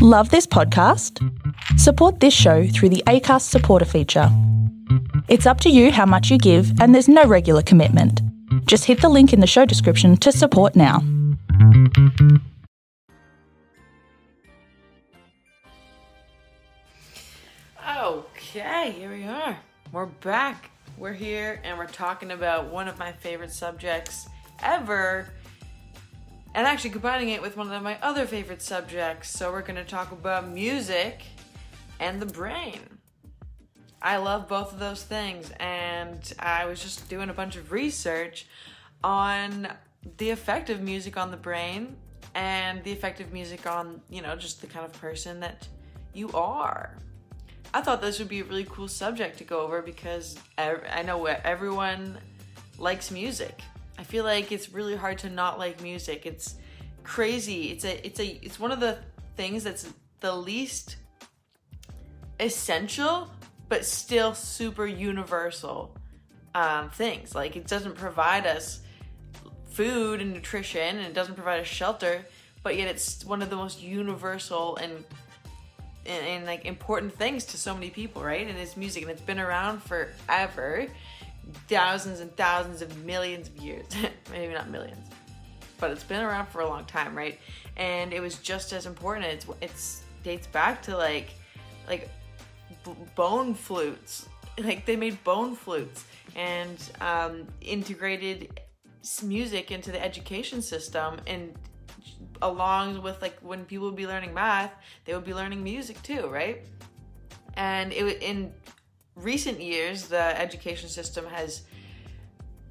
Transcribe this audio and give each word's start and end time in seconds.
Love 0.00 0.30
this 0.30 0.46
podcast? 0.46 1.18
Support 1.76 2.20
this 2.20 2.32
show 2.32 2.68
through 2.68 2.90
the 2.90 3.02
ACAST 3.08 3.42
supporter 3.42 3.84
feature. 3.84 4.28
It's 5.26 5.44
up 5.44 5.60
to 5.62 5.70
you 5.70 5.90
how 5.90 6.06
much 6.06 6.30
you 6.30 6.38
give, 6.38 6.80
and 6.80 6.94
there's 6.94 7.08
no 7.08 7.24
regular 7.24 7.62
commitment. 7.62 8.22
Just 8.66 8.84
hit 8.84 9.00
the 9.00 9.08
link 9.08 9.32
in 9.32 9.40
the 9.40 9.46
show 9.48 9.64
description 9.64 10.16
to 10.18 10.30
support 10.30 10.76
now. 10.76 11.02
Okay, 17.98 18.92
here 18.92 19.10
we 19.10 19.24
are. 19.24 19.58
We're 19.90 20.06
back. 20.06 20.70
We're 20.96 21.12
here 21.12 21.60
and 21.64 21.76
we're 21.76 21.86
talking 21.88 22.30
about 22.30 22.70
one 22.70 22.86
of 22.86 23.00
my 23.00 23.10
favorite 23.10 23.50
subjects 23.50 24.28
ever. 24.62 25.32
And 26.58 26.66
actually 26.66 26.90
combining 26.90 27.28
it 27.28 27.40
with 27.40 27.56
one 27.56 27.72
of 27.72 27.82
my 27.84 27.98
other 28.02 28.26
favorite 28.26 28.62
subjects. 28.62 29.30
So 29.30 29.52
we're 29.52 29.62
going 29.62 29.76
to 29.76 29.84
talk 29.84 30.10
about 30.10 30.48
music 30.48 31.22
and 32.00 32.20
the 32.20 32.26
brain. 32.26 32.80
I 34.02 34.16
love 34.16 34.48
both 34.48 34.72
of 34.72 34.80
those 34.80 35.04
things 35.04 35.52
and 35.60 36.20
I 36.40 36.66
was 36.66 36.82
just 36.82 37.08
doing 37.08 37.30
a 37.30 37.32
bunch 37.32 37.54
of 37.54 37.70
research 37.70 38.48
on 39.04 39.68
the 40.16 40.30
effect 40.30 40.68
of 40.68 40.82
music 40.82 41.16
on 41.16 41.30
the 41.30 41.36
brain 41.36 41.94
and 42.34 42.82
the 42.82 42.90
effect 42.90 43.20
of 43.20 43.32
music 43.32 43.64
on, 43.64 44.00
you 44.10 44.20
know, 44.20 44.34
just 44.34 44.60
the 44.60 44.66
kind 44.66 44.84
of 44.84 44.92
person 44.94 45.38
that 45.38 45.68
you 46.12 46.28
are. 46.32 46.98
I 47.72 47.82
thought 47.82 48.00
this 48.00 48.18
would 48.18 48.28
be 48.28 48.40
a 48.40 48.44
really 48.44 48.66
cool 48.68 48.88
subject 48.88 49.38
to 49.38 49.44
go 49.44 49.60
over 49.60 49.80
because 49.80 50.36
I 50.58 51.04
know 51.06 51.24
everyone 51.24 52.18
likes 52.78 53.12
music. 53.12 53.62
I 53.98 54.04
feel 54.04 54.24
like 54.24 54.52
it's 54.52 54.70
really 54.70 54.96
hard 54.96 55.18
to 55.18 55.30
not 55.30 55.58
like 55.58 55.82
music. 55.82 56.24
It's 56.24 56.54
crazy. 57.02 57.70
It's 57.70 57.84
a 57.84 58.06
it's 58.06 58.20
a 58.20 58.38
it's 58.44 58.60
one 58.60 58.70
of 58.70 58.80
the 58.80 58.98
things 59.36 59.64
that's 59.64 59.92
the 60.20 60.34
least 60.34 60.96
essential 62.40 63.30
but 63.68 63.84
still 63.84 64.34
super 64.34 64.86
universal 64.86 65.94
um, 66.54 66.90
things. 66.90 67.34
Like 67.34 67.56
it 67.56 67.66
doesn't 67.66 67.96
provide 67.96 68.46
us 68.46 68.80
food 69.66 70.20
and 70.20 70.32
nutrition 70.32 70.96
and 70.96 71.06
it 71.06 71.14
doesn't 71.14 71.34
provide 71.34 71.60
us 71.60 71.66
shelter, 71.66 72.24
but 72.62 72.76
yet 72.76 72.88
it's 72.88 73.24
one 73.24 73.42
of 73.42 73.50
the 73.50 73.56
most 73.56 73.82
universal 73.82 74.76
and 74.76 75.04
and, 76.06 76.26
and, 76.26 76.46
like 76.46 76.64
important 76.64 77.12
things 77.12 77.44
to 77.44 77.58
so 77.58 77.74
many 77.74 77.90
people, 77.90 78.22
right? 78.22 78.46
And 78.46 78.56
it's 78.58 78.78
music, 78.78 79.02
and 79.02 79.12
it's 79.12 79.20
been 79.20 79.38
around 79.38 79.82
forever, 79.82 80.86
thousands 81.68 82.20
and 82.20 82.34
thousands 82.36 82.82
of 82.82 83.04
millions 83.04 83.48
of 83.48 83.56
years, 83.56 83.86
maybe 84.30 84.52
not 84.52 84.70
millions, 84.70 85.08
but 85.78 85.90
it's 85.90 86.04
been 86.04 86.22
around 86.22 86.46
for 86.48 86.60
a 86.60 86.68
long 86.68 86.84
time, 86.84 87.16
right? 87.16 87.38
And 87.76 88.12
it 88.12 88.20
was 88.20 88.36
just 88.38 88.72
as 88.72 88.86
important. 88.86 89.26
It's 89.26 89.46
it's 89.60 90.02
dates 90.22 90.46
back 90.46 90.82
to 90.82 90.96
like 90.96 91.30
like 91.86 92.10
b- 92.84 92.92
bone 93.14 93.54
flutes, 93.54 94.28
like 94.58 94.84
they 94.86 94.96
made 94.96 95.22
bone 95.24 95.54
flutes 95.54 96.04
and 96.36 96.78
um, 97.00 97.46
integrated 97.60 98.60
music 99.22 99.70
into 99.70 99.90
the 99.90 100.04
education 100.04 100.60
system 100.60 101.16
and 101.26 101.54
along 102.42 103.02
with 103.02 103.20
like 103.22 103.38
when 103.40 103.64
people 103.64 103.86
would 103.86 103.96
be 103.96 104.06
learning 104.06 104.34
math, 104.34 104.72
they 105.04 105.14
would 105.14 105.24
be 105.24 105.34
learning 105.34 105.62
music 105.62 106.00
too, 106.02 106.26
right? 106.28 106.64
And 107.54 107.92
it 107.92 108.22
in 108.22 108.52
recent 109.18 109.60
years, 109.60 110.08
the 110.08 110.40
education 110.40 110.88
system 110.88 111.26
has 111.26 111.62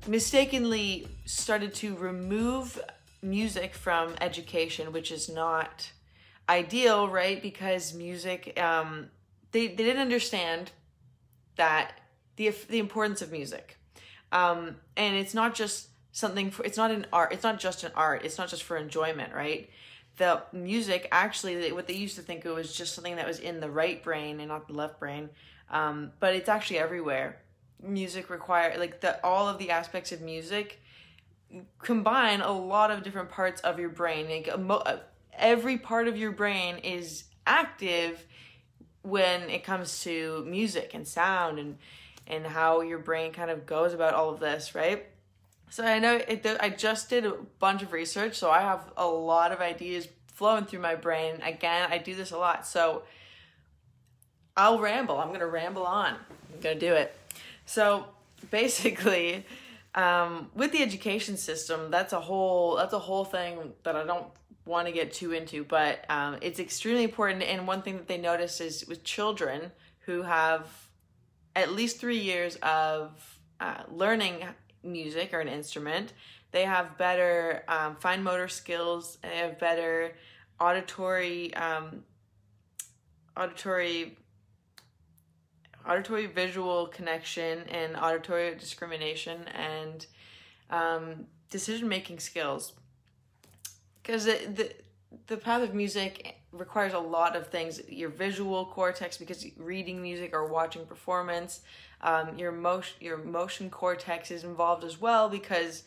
mistakenly 0.07 1.07
started 1.25 1.73
to 1.75 1.95
remove 1.95 2.79
music 3.21 3.73
from 3.73 4.15
education, 4.21 4.91
which 4.91 5.11
is 5.11 5.29
not 5.29 5.91
ideal, 6.47 7.09
right? 7.09 7.41
Because 7.41 7.93
music, 7.93 8.59
um, 8.59 9.09
they, 9.51 9.67
they 9.67 9.83
didn't 9.83 10.01
understand 10.01 10.71
that 11.55 11.99
the 12.35 12.53
the 12.69 12.77
importance 12.77 13.21
of 13.21 13.31
music, 13.31 13.77
um, 14.31 14.75
and 14.95 15.15
it's 15.15 15.33
not 15.33 15.55
just 15.55 15.89
something 16.17 16.49
for 16.49 16.63
it's 16.65 16.77
not 16.77 16.89
an 16.89 17.05
art 17.13 17.31
it's 17.31 17.43
not 17.43 17.59
just 17.59 17.83
an 17.83 17.91
art 17.95 18.25
it's 18.25 18.39
not 18.39 18.49
just 18.49 18.63
for 18.63 18.75
enjoyment 18.75 19.31
right 19.35 19.69
the 20.17 20.41
music 20.51 21.07
actually 21.11 21.71
what 21.71 21.85
they 21.85 21.93
used 21.93 22.15
to 22.15 22.23
think 22.23 22.43
it 22.43 22.49
was 22.49 22.75
just 22.75 22.95
something 22.95 23.17
that 23.17 23.27
was 23.27 23.39
in 23.39 23.59
the 23.59 23.69
right 23.69 24.03
brain 24.03 24.39
and 24.39 24.49
not 24.49 24.67
the 24.67 24.73
left 24.73 24.99
brain 24.99 25.29
um, 25.69 26.11
but 26.19 26.35
it's 26.35 26.49
actually 26.49 26.79
everywhere. 26.79 27.37
Music 27.81 28.29
require 28.29 28.77
like 28.77 29.01
the 29.01 29.23
all 29.23 29.47
of 29.47 29.57
the 29.59 29.69
aspects 29.71 30.11
of 30.11 30.21
music 30.21 30.81
combine 31.79 32.41
a 32.41 32.51
lot 32.51 32.91
of 32.91 33.03
different 33.03 33.29
parts 33.29 33.61
of 33.61 33.79
your 33.79 33.89
brain. 33.89 34.29
Like 34.29 34.47
emo- 34.47 34.99
every 35.33 35.77
part 35.77 36.07
of 36.07 36.17
your 36.17 36.31
brain 36.31 36.77
is 36.77 37.25
active 37.45 38.25
when 39.01 39.49
it 39.49 39.63
comes 39.63 40.03
to 40.03 40.43
music 40.45 40.91
and 40.93 41.07
sound 41.07 41.59
and 41.59 41.77
and 42.25 42.45
how 42.45 42.81
your 42.81 42.99
brain 42.99 43.31
kind 43.31 43.49
of 43.49 43.65
goes 43.65 43.93
about 43.93 44.13
all 44.13 44.29
of 44.29 44.39
this 44.39 44.75
right? 44.75 45.05
So 45.69 45.83
I 45.83 45.99
know 45.99 46.15
it, 46.15 46.45
I 46.59 46.69
just 46.69 47.09
did 47.09 47.25
a 47.25 47.33
bunch 47.59 47.81
of 47.83 47.91
research, 47.91 48.35
so 48.35 48.49
I 48.49 48.61
have 48.61 48.89
a 48.95 49.05
lot 49.05 49.51
of 49.51 49.59
ideas 49.59 50.07
flowing 50.33 50.63
through 50.63 50.79
my 50.79 50.95
brain. 50.95 51.41
Again, 51.41 51.89
I 51.91 51.97
do 51.97 52.15
this 52.15 52.31
a 52.31 52.37
lot, 52.37 52.65
so 52.65 53.03
I'll 54.57 54.79
ramble. 54.79 55.19
I'm 55.19 55.31
gonna 55.31 55.47
ramble 55.47 55.83
on. 55.83 56.15
I'm 56.15 56.59
gonna 56.61 56.79
do 56.79 56.93
it. 56.93 57.15
So 57.65 58.05
basically, 58.51 59.45
um, 59.93 60.49
with 60.55 60.71
the 60.71 60.81
education 60.81 61.37
system, 61.37 61.91
that's 61.91 62.11
a 62.11 62.19
whole 62.19 62.75
that's 62.75 62.93
a 62.93 62.99
whole 62.99 63.23
thing 63.23 63.73
that 63.83 63.95
I 63.95 64.03
don't 64.03 64.27
want 64.65 64.87
to 64.87 64.91
get 64.91 65.13
too 65.13 65.31
into, 65.31 65.63
but 65.63 66.03
um, 66.09 66.37
it's 66.41 66.59
extremely 66.59 67.03
important. 67.03 67.43
And 67.43 67.67
one 67.67 67.81
thing 67.81 67.95
that 67.97 68.07
they 68.07 68.17
notice 68.17 68.59
is 68.59 68.85
with 68.87 69.03
children 69.03 69.71
who 70.01 70.23
have 70.23 70.67
at 71.55 71.71
least 71.71 71.99
three 71.99 72.19
years 72.19 72.57
of 72.57 73.39
uh, 73.59 73.83
learning 73.89 74.43
music 74.83 75.33
or 75.33 75.39
an 75.39 75.47
instrument, 75.47 76.13
they 76.51 76.63
have 76.63 76.97
better 76.97 77.63
um, 77.67 77.95
fine 77.95 78.23
motor 78.23 78.47
skills 78.47 79.17
and 79.23 79.31
they 79.31 79.37
have 79.37 79.59
better 79.59 80.13
auditory 80.59 81.53
um, 81.55 82.03
auditory 83.35 84.17
auditory 85.87 86.25
visual 86.25 86.87
connection 86.87 87.59
and 87.69 87.95
auditory 87.95 88.53
discrimination 88.55 89.47
and 89.55 90.05
um, 90.69 91.25
decision 91.49 91.87
making 91.87 92.19
skills 92.19 92.73
because 94.01 94.25
the 94.25 94.71
the 95.27 95.37
path 95.37 95.63
of 95.63 95.73
music 95.73 96.35
requires 96.51 96.93
a 96.93 96.99
lot 96.99 97.35
of 97.35 97.47
things. 97.47 97.81
Your 97.89 98.09
visual 98.09 98.65
cortex 98.65 99.17
because 99.17 99.45
reading 99.57 100.01
music 100.01 100.33
or 100.33 100.45
watching 100.45 100.85
performance 100.85 101.61
um, 102.01 102.37
your 102.37 102.51
motion 102.51 102.95
your 102.99 103.17
motion 103.17 103.69
cortex 103.69 104.31
is 104.31 104.43
involved 104.43 104.83
as 104.83 104.99
well 104.99 105.29
because 105.29 105.83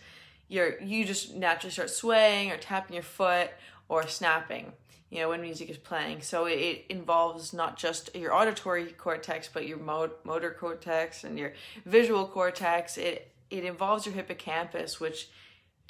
you're 0.49 0.81
you 0.81 1.05
just 1.05 1.35
naturally 1.35 1.73
start 1.73 1.91
swaying 1.91 2.51
or 2.51 2.57
tapping 2.57 2.95
your 2.95 3.03
foot 3.03 3.51
or 3.89 4.07
snapping 4.07 4.73
you 5.11 5.19
know 5.19 5.29
when 5.29 5.41
music 5.41 5.69
is 5.69 5.77
playing 5.77 6.23
so 6.23 6.47
it, 6.47 6.53
it 6.53 6.85
involves 6.89 7.53
not 7.53 7.77
just 7.77 8.15
your 8.15 8.33
auditory 8.35 8.87
cortex 8.93 9.49
but 9.53 9.67
your 9.67 9.79
mo- 9.79 10.11
motor 10.25 10.57
cortex 10.59 11.25
and 11.25 11.39
your 11.39 11.53
visual 11.85 12.27
cortex 12.27 12.97
it 12.97 13.31
it 13.51 13.65
involves 13.65 14.07
your 14.07 14.15
hippocampus 14.15 15.01
which 15.01 15.29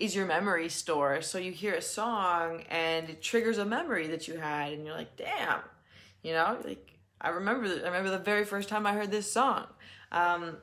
is 0.01 0.15
your 0.15 0.27
memory 0.27 0.71
store. 0.71 1.21
So 1.21 1.39
you 1.39 1.53
hear 1.53 1.75
a 1.75 1.83
song 1.83 2.65
and 2.71 3.11
it 3.11 3.23
triggers 3.23 3.59
a 3.59 3.67
memory 3.67 4.09
that 4.09 4.27
you 4.27 4.39
had, 4.39 4.73
and 4.73 4.85
you're 4.85 4.97
like, 4.97 5.15
damn, 5.17 5.61
you 6.23 6.33
know, 6.33 6.59
like 6.65 6.99
I 7.21 7.29
remember, 7.29 7.67
I 7.67 7.87
remember 7.87 8.11
the 8.11 8.19
very 8.19 8.45
first 8.45 8.71
time 8.71 8.87
I 8.87 8.95
heard 8.95 9.11
this 9.11 9.31
song. 9.31 9.67
Um, 10.11 10.57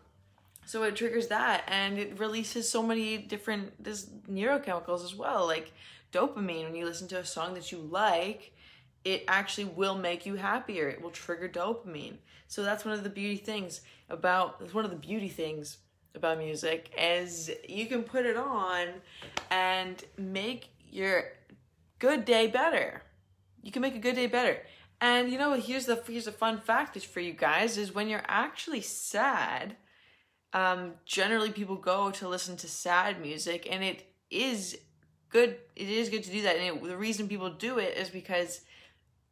so 0.65 0.83
it 0.83 0.95
triggers 0.97 1.27
that, 1.27 1.63
and 1.67 1.97
it 1.97 2.19
releases 2.19 2.69
so 2.69 2.83
many 2.83 3.17
different 3.17 3.81
this 3.81 4.09
neurochemicals 4.29 5.05
as 5.05 5.15
well, 5.15 5.45
like 5.45 5.71
dopamine. 6.17 6.65
When 6.65 6.75
you 6.75 6.85
listen 6.85 7.07
to 7.09 7.19
a 7.19 7.25
song 7.25 7.53
that 7.53 7.71
you 7.71 7.79
like, 7.79 8.53
it 9.03 9.23
actually 9.27 9.65
will 9.65 9.97
make 9.97 10.25
you 10.25 10.35
happier. 10.35 10.89
It 10.89 11.01
will 11.01 11.11
trigger 11.11 11.47
dopamine. 11.47 12.17
So 12.47 12.63
that's 12.63 12.85
one 12.85 12.93
of 12.93 13.03
the 13.03 13.09
beauty 13.09 13.37
things 13.37 13.81
about. 14.09 14.57
It's 14.61 14.73
one 14.73 14.85
of 14.85 14.91
the 14.91 14.97
beauty 14.97 15.29
things 15.29 15.77
about 16.15 16.39
music 16.39 16.91
is 16.99 17.51
you 17.67 17.85
can 17.85 18.03
put 18.03 18.25
it 18.25 18.37
on 18.37 18.87
and 19.51 20.03
make 20.17 20.69
your 20.89 21.25
good 21.99 22.25
day 22.25 22.47
better. 22.47 23.03
You 23.61 23.71
can 23.71 23.81
make 23.81 23.95
a 23.95 23.99
good 23.99 24.15
day 24.15 24.27
better. 24.27 24.57
And 24.99 25.31
you 25.31 25.37
know, 25.37 25.53
here's 25.53 25.85
the 25.85 26.01
here's 26.07 26.27
a 26.27 26.31
fun 26.31 26.59
fact 26.59 26.99
for 27.05 27.19
you 27.19 27.33
guys 27.33 27.77
is 27.77 27.93
when 27.93 28.09
you're 28.09 28.25
actually 28.27 28.81
sad, 28.81 29.75
um, 30.53 30.93
generally 31.05 31.51
people 31.51 31.75
go 31.75 32.11
to 32.11 32.27
listen 32.27 32.57
to 32.57 32.67
sad 32.67 33.21
music, 33.21 33.67
and 33.69 33.83
it 33.83 34.11
is 34.29 34.77
good. 35.29 35.57
It 35.75 35.89
is 35.89 36.09
good 36.09 36.23
to 36.23 36.31
do 36.31 36.41
that, 36.43 36.55
and 36.57 36.77
it, 36.77 36.83
the 36.83 36.97
reason 36.97 37.27
people 37.27 37.49
do 37.49 37.79
it 37.79 37.97
is 37.97 38.09
because 38.09 38.61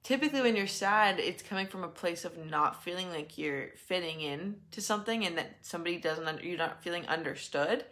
typically 0.03 0.41
when 0.41 0.55
you're 0.55 0.67
sad 0.67 1.19
it's 1.19 1.41
coming 1.41 1.65
from 1.65 1.83
a 1.83 1.87
place 1.87 2.25
of 2.25 2.37
not 2.45 2.83
feeling 2.83 3.09
like 3.09 3.39
you're 3.39 3.69
fitting 3.75 4.21
in 4.21 4.55
to 4.69 4.79
something 4.79 5.25
and 5.25 5.35
that 5.35 5.57
somebody 5.61 5.97
doesn't 5.97 6.43
you're 6.43 6.59
not 6.59 6.83
feeling 6.83 7.03
understood 7.07 7.83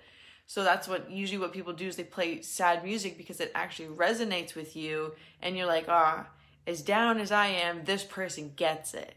so 0.46 0.64
that's 0.64 0.88
what 0.88 1.10
usually 1.10 1.40
what 1.40 1.52
people 1.52 1.74
do 1.74 1.88
is 1.88 1.96
they 1.96 2.04
play 2.04 2.40
sad 2.44 2.84
music 2.84 3.18
because 3.18 3.40
it 3.40 3.52
actually 3.56 3.88
resonates 3.88 4.54
with 4.54 4.76
you 4.76 5.16
and 5.42 5.58
you're 5.58 5.66
like 5.66 5.86
ah 5.88 6.28
as 6.66 6.82
down 6.82 7.20
as 7.20 7.32
I 7.32 7.48
am, 7.48 7.84
this 7.84 8.04
person 8.04 8.54
gets 8.56 8.94
it. 8.94 9.16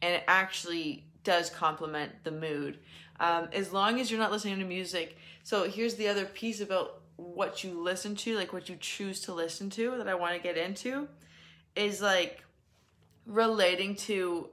And 0.00 0.14
it 0.14 0.24
actually 0.26 1.04
does 1.22 1.50
complement 1.50 2.24
the 2.24 2.30
mood. 2.30 2.78
Um, 3.20 3.48
as 3.52 3.72
long 3.72 4.00
as 4.00 4.10
you're 4.10 4.20
not 4.20 4.32
listening 4.32 4.58
to 4.58 4.64
music. 4.64 5.16
So 5.42 5.68
here's 5.68 5.94
the 5.94 6.08
other 6.08 6.24
piece 6.24 6.60
about 6.60 7.00
what 7.16 7.64
you 7.64 7.80
listen 7.80 8.16
to, 8.16 8.36
like 8.36 8.52
what 8.52 8.68
you 8.68 8.76
choose 8.80 9.20
to 9.22 9.34
listen 9.34 9.70
to 9.70 9.98
that 9.98 10.08
I 10.08 10.14
want 10.14 10.34
to 10.34 10.40
get 10.40 10.56
into 10.56 11.08
is 11.76 12.00
like 12.00 12.44
relating 13.26 13.94
to 13.96 14.48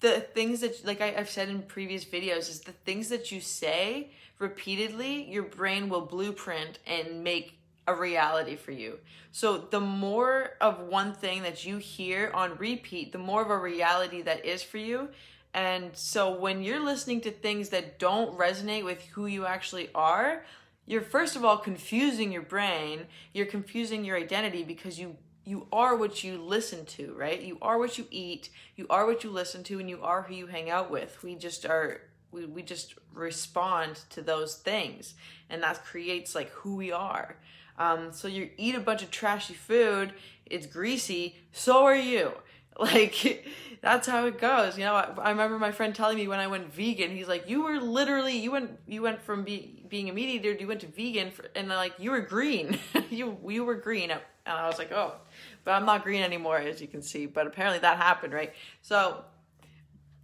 the 0.00 0.20
things 0.20 0.60
that 0.60 0.84
like 0.84 1.00
I, 1.00 1.10
have 1.10 1.30
said 1.30 1.48
in 1.48 1.62
previous 1.62 2.04
videos 2.04 2.50
is 2.50 2.60
the 2.60 2.72
things 2.72 3.08
that 3.08 3.32
you 3.32 3.40
say 3.40 4.10
repeatedly 4.38 5.30
your 5.30 5.44
brain 5.44 5.88
will 5.88 6.02
blueprint 6.02 6.78
and 6.86 7.24
make 7.24 7.58
a 7.88 7.94
reality 7.94 8.56
for 8.56 8.72
you. 8.72 8.98
So 9.30 9.58
the 9.58 9.80
more 9.80 10.52
of 10.60 10.80
one 10.80 11.12
thing 11.12 11.42
that 11.42 11.64
you 11.64 11.76
hear 11.78 12.30
on 12.34 12.56
repeat 12.56 13.12
the 13.12 13.18
more 13.18 13.42
of 13.42 13.50
a 13.50 13.58
reality 13.58 14.22
that 14.22 14.44
is 14.44 14.62
for 14.62 14.78
you. 14.78 15.08
And 15.54 15.96
so 15.96 16.38
when 16.38 16.62
you're 16.62 16.84
listening 16.84 17.22
to 17.22 17.30
things 17.30 17.70
that 17.70 17.98
don't 17.98 18.36
resonate 18.36 18.84
with 18.84 19.02
who 19.06 19.26
you 19.26 19.46
actually 19.46 19.88
are 19.94 20.44
you're 20.86 21.02
first 21.02 21.36
of 21.36 21.44
all 21.44 21.58
confusing 21.58 22.32
your 22.32 22.42
brain 22.42 23.06
you're 23.32 23.46
confusing 23.46 24.04
your 24.04 24.16
identity 24.16 24.62
because 24.62 24.98
you 24.98 25.16
you 25.46 25.68
are 25.72 25.94
what 25.94 26.24
you 26.24 26.38
listen 26.38 26.84
to, 26.86 27.14
right? 27.16 27.40
You 27.40 27.56
are 27.62 27.78
what 27.78 27.96
you 27.96 28.06
eat, 28.10 28.50
you 28.74 28.84
are 28.90 29.06
what 29.06 29.22
you 29.22 29.30
listen 29.30 29.62
to, 29.64 29.78
and 29.78 29.88
you 29.88 30.02
are 30.02 30.22
who 30.22 30.34
you 30.34 30.48
hang 30.48 30.68
out 30.68 30.90
with. 30.90 31.22
We 31.22 31.36
just 31.36 31.64
are 31.64 32.00
we, 32.32 32.44
we 32.44 32.62
just 32.62 32.96
respond 33.14 34.00
to 34.10 34.20
those 34.20 34.56
things 34.56 35.14
and 35.48 35.62
that 35.62 35.84
creates 35.84 36.34
like 36.34 36.50
who 36.50 36.74
we 36.76 36.92
are. 36.92 37.36
Um, 37.78 38.12
so 38.12 38.26
you 38.26 38.50
eat 38.56 38.74
a 38.74 38.80
bunch 38.80 39.02
of 39.02 39.10
trashy 39.10 39.54
food, 39.54 40.12
it's 40.44 40.66
greasy, 40.66 41.36
so 41.52 41.84
are 41.84 41.96
you. 41.96 42.32
Like 42.80 43.46
that's 43.80 44.06
how 44.06 44.26
it 44.26 44.38
goes. 44.38 44.76
You 44.76 44.84
know, 44.84 44.94
I, 44.94 45.10
I, 45.18 45.30
remember 45.30 45.58
my 45.58 45.72
friend 45.72 45.94
telling 45.94 46.16
me 46.16 46.28
when 46.28 46.40
I 46.40 46.46
went 46.46 46.72
vegan, 46.72 47.10
he's 47.10 47.28
like, 47.28 47.48
"You 47.48 47.62
were 47.62 47.80
literally 47.80 48.36
you 48.36 48.52
went 48.52 48.78
you 48.86 49.00
went 49.00 49.22
from 49.22 49.44
be, 49.44 49.82
being 49.88 50.10
a 50.10 50.12
meat 50.12 50.28
eater, 50.28 50.52
you 50.52 50.66
went 50.66 50.80
to 50.80 50.86
vegan, 50.86 51.30
for, 51.30 51.46
and 51.54 51.68
like 51.68 51.94
you 51.98 52.10
were 52.10 52.20
green, 52.20 52.78
you 53.10 53.38
you 53.48 53.64
were 53.64 53.76
green." 53.76 54.10
And 54.10 54.20
I 54.44 54.66
was 54.66 54.78
like, 54.78 54.92
"Oh, 54.92 55.14
but 55.64 55.72
I'm 55.72 55.86
not 55.86 56.04
green 56.04 56.22
anymore, 56.22 56.58
as 56.58 56.80
you 56.80 56.86
can 56.86 57.00
see. 57.00 57.26
But 57.26 57.46
apparently 57.46 57.78
that 57.80 57.96
happened, 57.96 58.32
right? 58.32 58.52
So 58.82 59.24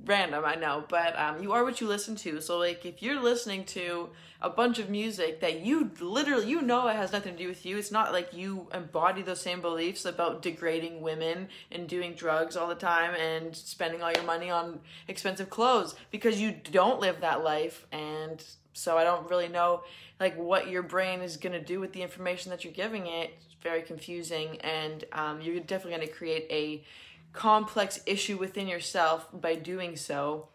random, 0.04 0.44
I 0.44 0.54
know, 0.56 0.84
but 0.88 1.19
um, 1.19 1.43
you 1.43 1.52
are 1.52 1.64
what 1.64 1.81
you 1.81 1.87
listen 1.87 2.16
to. 2.16 2.40
So 2.40 2.58
like, 2.58 2.84
if 2.84 3.02
you're 3.02 3.20
listening 3.20 3.64
to 3.66 4.10
a 4.40 4.50
bunch 4.50 4.78
of 4.78 4.90
music 4.90 5.40
that 5.40 5.60
you 5.60 5.90
literally 6.00 6.49
you 6.49 6.60
know 6.60 6.88
it 6.88 6.96
has 6.96 7.12
nothing 7.12 7.37
to 7.37 7.43
do 7.43 7.49
with 7.49 7.64
you, 7.64 7.78
it's 7.78 7.93
not 7.93 8.12
like 8.12 8.34
you 8.34 8.66
embody 8.75 9.22
those 9.22 9.40
same 9.40 9.60
beliefs 9.60 10.04
about 10.04 10.43
degrading 10.43 11.00
women 11.00 11.49
and 11.70 11.88
doing 11.88 12.14
drugs 12.14 12.56
all 12.56 12.69
the 12.69 12.75
time 12.75 13.14
and 13.14 13.54
spending 13.54 14.02
all 14.02 14.12
your 14.12 14.25
money 14.25 14.50
on 14.50 14.81
expensive 15.06 15.49
clothes 15.49 15.94
because 16.10 16.40
you 16.40 16.54
don't 16.70 17.00
live 17.00 17.20
that 17.20 17.44
life. 17.44 17.87
And 17.93 18.44
so 18.72 18.99
I 18.99 19.04
don't 19.04 19.28
really 19.31 19.49
know 19.49 19.82
like 20.19 20.37
what 20.37 20.69
your 20.69 20.82
brain 20.82 21.20
is 21.20 21.37
going 21.37 21.52
to 21.52 21.60
do 21.60 21.81
with 21.81 21.93
the 21.93 22.02
information 22.02 22.50
that 22.50 22.64
you're 22.64 22.72
giving 22.72 23.06
it. 23.06 23.34
It's 23.37 23.56
very 23.62 23.82
confusing, 23.82 24.60
and 24.60 25.04
um, 25.12 25.40
you're 25.40 25.60
definitely 25.60 25.96
going 25.96 26.08
to 26.08 26.14
create 26.14 26.46
a 26.50 26.84
complex 27.32 28.00
issue 28.06 28.37
within 28.37 28.69
yourself 28.69 29.29
by 29.32 29.55
doing 29.55 29.96
so. 29.96 30.49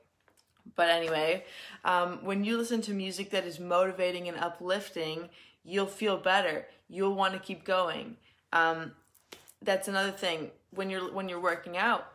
But 0.76 0.90
anyway, 0.90 1.46
um, 1.86 2.24
when 2.24 2.44
you 2.44 2.58
listen 2.58 2.82
to 2.84 2.94
music 2.94 3.32
that 3.32 3.46
is 3.46 3.60
motivating 3.60 4.28
and 4.28 4.38
uplifting, 4.38 5.30
you'll 5.64 5.88
feel 5.88 6.18
better. 6.18 6.68
You'll 6.90 7.16
want 7.16 7.34
to 7.34 7.40
keep 7.40 7.64
going. 7.64 8.18
Um, 8.54 8.92
that's 9.62 9.88
another 9.88 10.12
thing 10.12 10.52
when 10.72 10.90
you're 10.90 11.12
when 11.12 11.30
you're 11.30 11.42
working 11.42 11.78
out. 11.78 12.12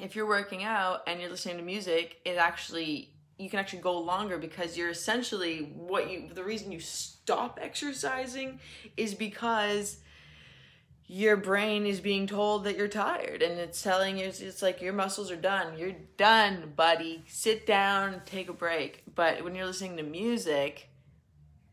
If 0.00 0.14
you're 0.14 0.28
working 0.28 0.62
out 0.62 1.02
and 1.06 1.20
you're 1.20 1.30
listening 1.30 1.56
to 1.56 1.62
music, 1.62 2.20
it 2.24 2.36
actually 2.36 3.10
you 3.38 3.48
can 3.48 3.58
actually 3.58 3.80
go 3.80 3.98
longer 3.98 4.38
because 4.38 4.76
you're 4.76 4.90
essentially 4.90 5.72
what 5.74 6.10
you 6.10 6.28
the 6.32 6.44
reason 6.44 6.70
you 6.70 6.80
stop 6.80 7.58
exercising 7.60 8.60
is 8.96 9.14
because 9.14 9.98
your 11.12 11.36
brain 11.36 11.86
is 11.86 11.98
being 11.98 12.24
told 12.28 12.62
that 12.62 12.76
you're 12.76 12.86
tired 12.86 13.42
and 13.42 13.58
it's 13.58 13.82
telling 13.82 14.16
you 14.16 14.26
it's 14.26 14.62
like 14.62 14.80
your 14.80 14.92
muscles 14.92 15.28
are 15.32 15.36
done. 15.36 15.76
You're 15.76 15.96
done 16.16 16.72
buddy. 16.76 17.24
Sit 17.26 17.66
down 17.66 18.22
take 18.24 18.48
a 18.48 18.52
break. 18.52 19.02
But 19.12 19.42
when 19.42 19.56
you're 19.56 19.66
listening 19.66 19.96
to 19.96 20.04
music 20.04 20.88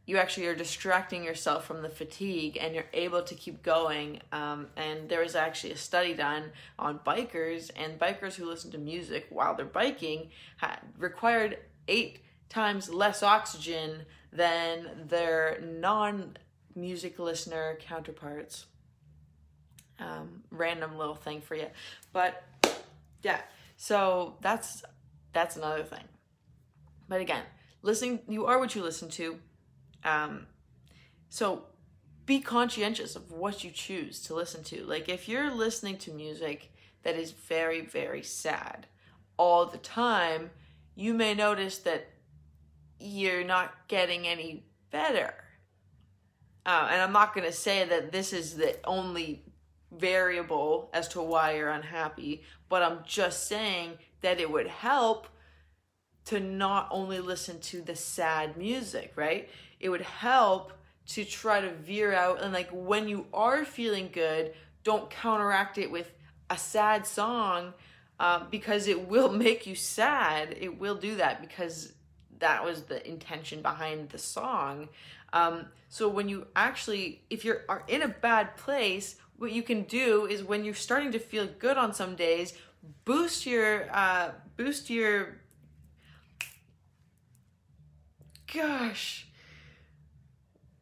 you 0.08 0.18
actually 0.18 0.48
are 0.48 0.56
distracting 0.56 1.24
yourself 1.24 1.66
from 1.68 1.84
the 1.84 1.90
fatigue 1.90 2.58
and 2.60 2.74
you're 2.74 2.86
able 2.94 3.22
to 3.22 3.36
keep 3.36 3.62
going. 3.62 4.22
Um, 4.32 4.68
and 4.78 5.08
there 5.08 5.20
was 5.20 5.36
actually 5.36 5.74
a 5.74 5.78
study 5.78 6.14
done 6.14 6.46
on 6.80 7.00
bikers 7.06 7.70
and 7.76 8.00
bikers 8.00 8.34
who 8.34 8.46
listen 8.46 8.72
to 8.72 8.78
music 8.78 9.28
while 9.30 9.54
they're 9.54 9.66
biking 9.66 10.30
required 10.98 11.60
eight 11.88 12.22
times 12.50 12.90
less 12.90 13.22
oxygen 13.22 14.04
than 14.32 15.06
their 15.08 15.60
non 15.62 16.38
music 16.74 17.20
listener 17.20 17.78
counterparts 17.82 18.66
um, 20.00 20.44
random 20.52 20.98
little 20.98 21.16
thing 21.16 21.42
for 21.42 21.56
you. 21.56 21.68
But 22.14 22.44
yeah, 23.24 23.42
so 23.76 24.36
that's 24.42 24.84
that's 25.34 25.56
another 25.56 25.84
thing. 25.84 26.04
But 27.08 27.22
again, 27.22 27.44
listening, 27.82 28.20
you 28.28 28.46
are 28.46 28.60
what 28.60 28.76
you 28.76 28.84
listen 28.84 29.10
to. 29.10 29.40
Um, 30.04 30.48
so 31.30 31.64
be 32.26 32.40
conscientious 32.40 33.16
of 33.16 33.32
what 33.32 33.64
you 33.64 33.72
choose 33.72 34.22
to 34.24 34.36
listen 34.36 34.64
to. 34.66 34.84
Like 34.84 35.10
if 35.10 35.28
you're 35.30 35.52
listening 35.52 35.98
to 36.00 36.12
music 36.12 36.72
that 37.04 37.16
is 37.16 37.32
very, 37.32 37.82
very 37.82 38.22
sad 38.22 38.88
all 39.38 39.66
the 39.66 39.78
time, 39.78 40.50
you 40.96 41.14
may 41.14 41.34
notice 41.34 41.78
that 41.80 42.10
you're 43.00 43.44
not 43.44 43.74
getting 43.88 44.28
any 44.28 44.66
better. 44.92 45.34
Uh, 46.66 46.90
and 46.92 47.02
I'm 47.02 47.14
not 47.14 47.34
going 47.34 47.48
to 47.48 47.54
say 47.54 47.86
that 47.86 48.12
this 48.12 48.34
is 48.34 48.56
the 48.56 48.76
only 48.84 49.46
variable 50.00 50.90
as 50.94 51.08
to 51.10 51.22
why 51.22 51.56
you're 51.56 51.70
unhappy, 51.70 52.44
but 52.70 52.84
I'm 52.84 53.00
just 53.06 53.48
saying 53.48 53.98
that 54.22 54.40
it 54.40 54.52
would 54.52 54.68
help 54.68 55.28
to 56.26 56.40
not 56.40 56.88
only 56.92 57.20
listen 57.20 57.60
to 57.60 57.82
the 57.82 57.96
sad 57.96 58.58
music, 58.58 59.14
right? 59.16 59.50
It 59.80 59.90
would 59.90 60.02
help 60.02 60.74
to 61.08 61.24
try 61.24 61.62
to 61.62 61.72
veer 61.72 62.14
out 62.14 62.42
and 62.42 62.54
like 62.54 62.70
when 62.72 63.08
you 63.08 63.28
are 63.34 63.64
feeling 63.64 64.10
good, 64.12 64.54
don't 64.84 65.10
counteract 65.10 65.78
it 65.78 65.90
with 65.90 66.12
a 66.50 66.58
sad 66.58 67.08
song 67.08 67.74
uh, 68.20 68.44
because 68.50 68.88
it 68.88 69.08
will 69.08 69.32
make 69.46 69.66
you 69.66 69.76
sad. 69.76 70.56
It 70.60 70.80
will 70.80 70.96
do 70.96 71.16
that 71.16 71.42
because 71.42 71.94
that 72.40 72.64
was 72.64 72.84
the 72.84 73.06
intention 73.08 73.62
behind 73.62 74.10
the 74.10 74.18
song. 74.18 74.90
Um, 75.34 75.68
so 75.90 76.08
when 76.10 76.30
you 76.30 76.48
actually, 76.56 77.22
if 77.30 77.46
you're 77.46 77.64
are 77.70 77.84
in 77.88 78.02
a 78.02 78.08
bad 78.08 78.58
place, 78.58 79.16
what 79.38 79.52
you 79.52 79.64
can 79.64 79.84
do 79.84 80.26
is 80.26 80.44
when 80.44 80.66
you're 80.66 80.74
starting 80.74 81.12
to 81.12 81.20
feel 81.20 81.48
good 81.60 81.78
on 81.78 81.94
some 81.94 82.16
days, 82.16 82.54
boost 83.06 83.46
your 83.46 83.88
uh, 83.92 84.32
boost 84.56 84.90
your 84.90 85.38
gosh. 88.52 89.28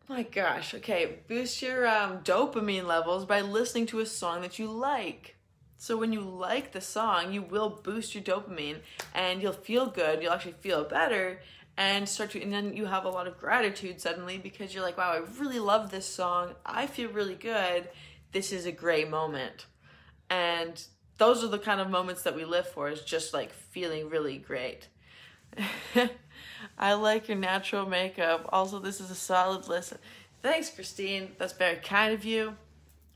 My 0.07 0.21
gosh 0.21 0.75
okay 0.75 1.19
boost 1.27 1.62
your 1.62 1.88
um, 1.88 2.19
dopamine 2.19 2.85
levels 2.85 3.25
by 3.25 3.41
listening 3.41 3.88
to 3.88 4.00
a 4.00 4.05
song 4.05 4.41
that 4.41 4.59
you 4.59 4.67
like. 4.67 5.35
So 5.77 5.97
when 5.97 6.13
you 6.13 6.21
like 6.21 6.71
the 6.71 6.81
song 6.81 7.33
you 7.33 7.41
will 7.41 7.69
boost 7.69 8.13
your 8.13 8.24
dopamine 8.24 8.77
and 9.13 9.41
you'll 9.41 9.53
feel 9.53 9.88
good 9.88 10.21
you'll 10.21 10.31
actually 10.31 10.53
feel 10.53 10.83
better 10.83 11.41
and 11.77 12.07
start 12.07 12.31
to 12.31 12.41
and 12.41 12.53
then 12.53 12.75
you 12.75 12.85
have 12.85 13.05
a 13.05 13.09
lot 13.09 13.27
of 13.27 13.38
gratitude 13.39 14.00
suddenly 14.00 14.38
because 14.38 14.74
you're 14.74 14.83
like 14.83 14.97
wow 14.97 15.12
i 15.12 15.39
really 15.39 15.59
love 15.59 15.89
this 15.89 16.05
song. 16.05 16.53
I 16.65 16.85
feel 16.85 17.09
really 17.09 17.35
good 17.35 17.89
this 18.32 18.51
is 18.51 18.65
a 18.65 18.72
great 18.72 19.10
moment. 19.10 19.65
And 20.29 20.84
those 21.17 21.44
are 21.44 21.48
the 21.48 21.60
kind 21.60 21.79
of 21.79 21.89
moments 21.89 22.24
that 22.24 22.36
we 22.36 22.46
live 22.46 22.67
for 22.67 22.89
is 22.89 23.01
just 23.01 23.34
like 23.34 23.53
feeling 23.53 24.10
really 24.10 24.38
great. 24.38 24.88
I 26.77 26.94
like 26.94 27.27
your 27.27 27.38
natural 27.38 27.86
makeup. 27.86 28.50
Also, 28.51 28.79
this 28.79 29.00
is 29.00 29.12
a 29.12 29.15
solid 29.15 29.67
listen. 29.67 29.98
Thanks, 30.41 30.70
Christine. 30.70 31.32
That's 31.38 31.53
very 31.53 31.77
kind 31.77 32.13
of 32.13 32.25
you. 32.25 32.55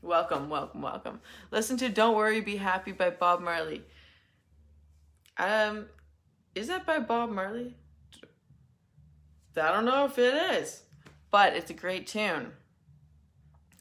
Welcome, 0.02 0.48
welcome, 0.48 0.80
welcome. 0.80 1.20
Listen 1.50 1.76
to 1.76 1.90
Don't 1.90 2.16
Worry, 2.16 2.40
Be 2.40 2.56
Happy 2.56 2.92
by 2.92 3.10
Bob 3.10 3.42
Marley. 3.42 3.84
Um, 5.36 5.86
is 6.54 6.68
that 6.68 6.86
by 6.86 6.98
Bob 7.00 7.30
Marley? 7.30 7.76
I 9.56 9.72
don't 9.72 9.84
know 9.84 10.06
if 10.06 10.18
it 10.18 10.34
is, 10.54 10.82
but 11.30 11.54
it's 11.54 11.70
a 11.70 11.74
great 11.74 12.06
tune. 12.06 12.52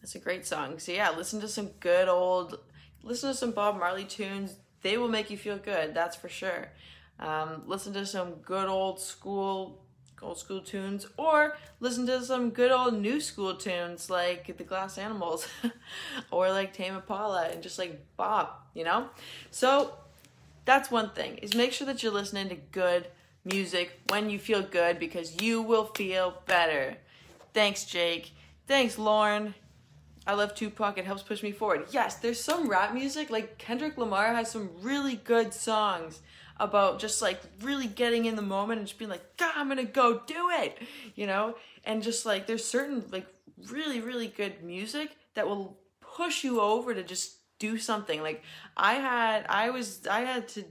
It's 0.10 0.16
a 0.16 0.20
great 0.20 0.48
song. 0.48 0.80
So 0.80 0.92
yeah, 0.92 1.12
listen 1.12 1.40
to 1.42 1.48
some 1.48 1.68
good 1.80 2.08
old, 2.08 2.58
listen 3.04 3.30
to 3.30 3.38
some 3.38 3.52
Bob 3.52 3.78
Marley 3.78 4.06
tunes. 4.06 4.56
They 4.82 4.98
will 4.98 5.08
make 5.08 5.30
you 5.30 5.38
feel 5.38 5.60
good. 5.60 5.94
That's 5.94 6.16
for 6.16 6.28
sure. 6.28 6.70
Um, 7.20 7.62
listen 7.68 7.94
to 7.94 8.08
some 8.08 8.32
good 8.42 8.68
old 8.68 9.00
school 9.00 9.84
old 10.24 10.40
school 10.40 10.62
tunes 10.62 11.06
or 11.18 11.56
listen 11.80 12.08
to 12.08 12.26
some 12.26 12.50
good 12.50 12.72
old 12.72 13.00
new 13.00 13.22
school 13.22 13.54
tunes 13.54 14.10
like 14.10 14.58
the 14.58 14.64
Glass 14.64 14.98
Animals 14.98 15.48
or 16.32 16.50
like 16.50 16.74
Tame 16.74 16.96
Impala 16.96 17.48
and 17.50 17.62
just 17.62 17.78
like 17.78 18.04
Bob, 18.18 18.50
you 18.74 18.86
know? 18.86 19.10
So 19.52 19.94
that's 20.66 20.90
one 20.90 21.12
thing 21.12 21.38
is 21.38 21.54
make 21.54 21.72
sure 21.72 21.86
that 21.86 22.02
you're 22.02 22.12
listening 22.12 22.50
to 22.50 22.56
good 22.56 23.06
music 23.46 24.02
when 24.10 24.32
you 24.32 24.40
feel 24.40 24.64
good 24.64 24.98
because 24.98 25.40
you 25.40 25.62
will 25.62 25.86
feel 25.86 26.42
better. 26.48 26.98
Thanks, 27.54 27.86
Jake. 27.86 28.32
Thanks, 28.66 28.98
Lauren. 28.98 29.54
I 30.30 30.34
love 30.34 30.54
Tupac. 30.54 31.00
It 31.00 31.06
helps 31.06 31.24
push 31.24 31.42
me 31.42 31.52
forward. 31.52 31.88
Yes, 31.90 32.18
there's 32.18 32.40
some 32.40 32.70
rap 32.70 32.94
music. 32.94 33.32
Like 33.32 33.58
Kendrick 33.58 33.98
Lamar 33.98 34.32
has 34.36 34.52
some 34.52 34.70
really 34.80 35.16
good 35.16 35.56
songs 35.56 36.22
about 36.60 37.00
just 37.00 37.20
like 37.20 37.42
really 37.62 37.88
getting 37.88 38.26
in 38.26 38.36
the 38.36 38.44
moment 38.44 38.78
and 38.78 38.88
just 38.88 39.00
being 39.00 39.10
like, 39.10 39.38
God, 39.38 39.54
I'm 39.56 39.68
gonna 39.68 39.86
go 39.86 40.22
do 40.28 40.52
it, 40.52 40.78
you 41.16 41.26
know? 41.26 41.56
And 41.84 42.04
just 42.04 42.28
like 42.28 42.46
there's 42.46 42.64
certain 42.64 43.04
like 43.12 43.26
really, 43.72 44.02
really 44.02 44.28
good 44.28 44.64
music 44.64 45.18
that 45.34 45.48
will 45.48 45.80
push 46.00 46.44
you 46.44 46.62
over 46.62 46.94
to 46.94 47.02
just 47.02 47.38
do 47.58 47.80
something. 47.80 48.22
Like 48.22 48.44
I 48.78 48.94
had 48.94 49.48
I 49.50 49.72
was 49.72 50.06
I 50.06 50.22
had 50.22 50.48
to 50.50 50.64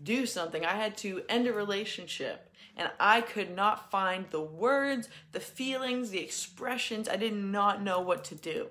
do 0.00 0.24
something. 0.24 0.64
I 0.64 0.74
had 0.74 0.96
to 0.98 1.24
end 1.28 1.48
a 1.48 1.52
relationship 1.52 2.48
and 2.76 2.92
I 3.00 3.22
could 3.22 3.56
not 3.56 3.90
find 3.90 4.26
the 4.30 4.40
words, 4.40 5.08
the 5.32 5.40
feelings, 5.40 6.10
the 6.10 6.20
expressions. 6.20 7.08
I 7.08 7.16
did 7.16 7.34
not 7.34 7.82
know 7.82 7.98
what 7.98 8.22
to 8.26 8.36
do. 8.36 8.68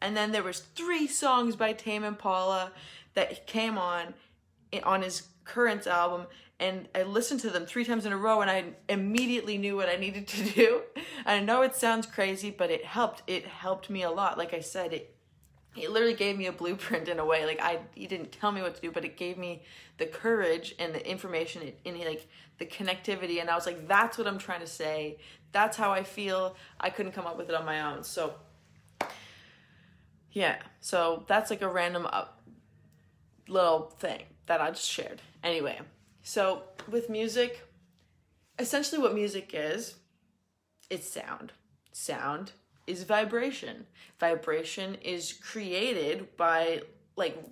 And 0.00 0.16
then 0.16 0.32
there 0.32 0.42
was 0.42 0.60
three 0.60 1.06
songs 1.06 1.56
by 1.56 1.72
Tame 1.72 2.04
Impala 2.04 2.72
that 3.14 3.46
came 3.46 3.78
on 3.78 4.14
on 4.82 5.02
his 5.02 5.28
current 5.44 5.86
album 5.86 6.26
and 6.58 6.88
I 6.94 7.02
listened 7.02 7.40
to 7.40 7.50
them 7.50 7.66
three 7.66 7.84
times 7.84 8.06
in 8.06 8.12
a 8.12 8.16
row 8.16 8.40
and 8.40 8.50
I 8.50 8.64
immediately 8.88 9.58
knew 9.58 9.76
what 9.76 9.88
I 9.88 9.96
needed 9.96 10.26
to 10.28 10.44
do. 10.44 10.82
I 11.26 11.40
know 11.40 11.62
it 11.62 11.74
sounds 11.74 12.06
crazy, 12.06 12.50
but 12.50 12.70
it 12.70 12.84
helped. 12.84 13.22
It 13.26 13.46
helped 13.46 13.90
me 13.90 14.02
a 14.02 14.10
lot. 14.10 14.38
Like 14.38 14.54
I 14.54 14.60
said, 14.60 14.92
it 14.92 15.12
it 15.76 15.90
literally 15.90 16.14
gave 16.14 16.38
me 16.38 16.46
a 16.46 16.52
blueprint 16.52 17.08
in 17.08 17.18
a 17.18 17.24
way. 17.24 17.44
Like 17.44 17.60
I 17.60 17.80
he 17.94 18.06
didn't 18.06 18.32
tell 18.32 18.52
me 18.52 18.62
what 18.62 18.74
to 18.74 18.80
do, 18.80 18.90
but 18.90 19.04
it 19.04 19.16
gave 19.16 19.36
me 19.36 19.62
the 19.98 20.06
courage 20.06 20.74
and 20.78 20.94
the 20.94 21.06
information 21.08 21.70
and 21.84 21.98
like 21.98 22.26
the 22.58 22.66
connectivity 22.66 23.40
and 23.40 23.50
I 23.50 23.54
was 23.54 23.66
like 23.66 23.86
that's 23.86 24.16
what 24.16 24.26
I'm 24.26 24.38
trying 24.38 24.60
to 24.60 24.66
say. 24.66 25.18
That's 25.52 25.76
how 25.76 25.92
I 25.92 26.04
feel. 26.04 26.56
I 26.80 26.88
couldn't 26.88 27.12
come 27.12 27.26
up 27.26 27.36
with 27.36 27.50
it 27.50 27.54
on 27.54 27.66
my 27.66 27.82
own. 27.82 28.02
So 28.02 28.34
yeah. 30.36 30.56
So 30.82 31.24
that's 31.28 31.48
like 31.48 31.62
a 31.62 31.68
random 31.68 32.06
uh, 32.12 32.26
little 33.48 33.94
thing 33.98 34.24
that 34.44 34.60
I 34.60 34.68
just 34.68 34.86
shared. 34.86 35.22
Anyway, 35.42 35.80
so 36.22 36.64
with 36.90 37.08
music, 37.08 37.66
essentially 38.58 39.00
what 39.00 39.14
music 39.14 39.52
is, 39.54 39.94
it's 40.90 41.08
sound. 41.08 41.52
Sound 41.92 42.52
is 42.86 43.04
vibration. 43.04 43.86
Vibration 44.20 44.96
is 44.96 45.32
created 45.32 46.36
by 46.36 46.82
like 47.16 47.42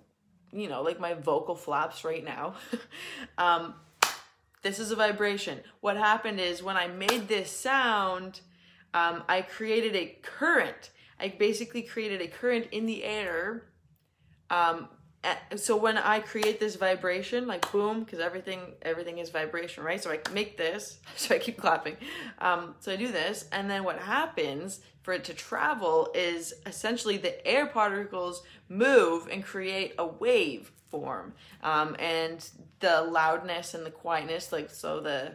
you 0.53 0.69
know, 0.69 0.83
like 0.83 1.01
my 1.01 1.15
vocal 1.15 1.55
flaps 1.55 2.05
right 2.05 2.23
now. 2.23 2.55
um 3.39 3.77
this 4.61 4.79
is 4.79 4.91
a 4.91 4.97
vibration. 4.97 5.61
What 5.81 5.97
happened 5.97 6.39
is 6.39 6.63
when 6.63 6.77
I 6.77 6.89
made 6.89 7.29
this 7.29 7.51
sound, 7.51 8.41
um, 8.93 9.23
I 9.27 9.41
created 9.41 9.97
a 9.97 10.19
current. 10.23 10.91
I 11.25 11.29
basically 11.29 11.83
created 11.83 12.21
a 12.21 12.29
current 12.29 12.69
in 12.71 12.87
the 12.87 13.03
air 13.05 13.65
um, 14.51 14.89
so 15.57 15.77
when 15.77 15.97
I 15.97 16.21
create 16.21 16.61
this 16.61 16.77
vibration, 16.77 17.47
like 17.47 17.71
boom, 17.73 18.01
because 18.01 18.21
everything 18.21 18.61
everything 18.83 19.19
is 19.19 19.31
vibration, 19.31 19.83
right? 19.83 20.03
So 20.03 20.11
I 20.11 20.21
make 20.33 20.57
this, 20.57 20.99
so 21.17 21.35
I 21.35 21.39
keep 21.39 21.57
clapping. 21.57 21.97
Um, 22.39 22.75
so 22.81 22.93
I 22.93 22.97
do 22.97 23.11
this, 23.11 23.47
and 23.53 23.71
then 23.71 23.85
what 23.85 23.99
happens 23.99 24.81
for 25.03 25.13
it 25.13 25.25
to 25.25 25.35
travel 25.35 26.11
is 26.15 26.55
essentially 26.67 27.17
the 27.17 27.47
air 27.47 27.67
particles 27.67 28.43
move 28.69 29.29
and 29.31 29.45
create 29.45 29.95
a 29.99 30.07
wave 30.07 30.73
form, 30.91 31.35
um, 31.63 31.97
and 31.99 32.49
the 32.81 33.03
loudness 33.03 33.75
and 33.75 33.85
the 33.87 33.91
quietness, 33.91 34.53
like 34.53 34.71
so 34.71 35.01
the 35.01 35.33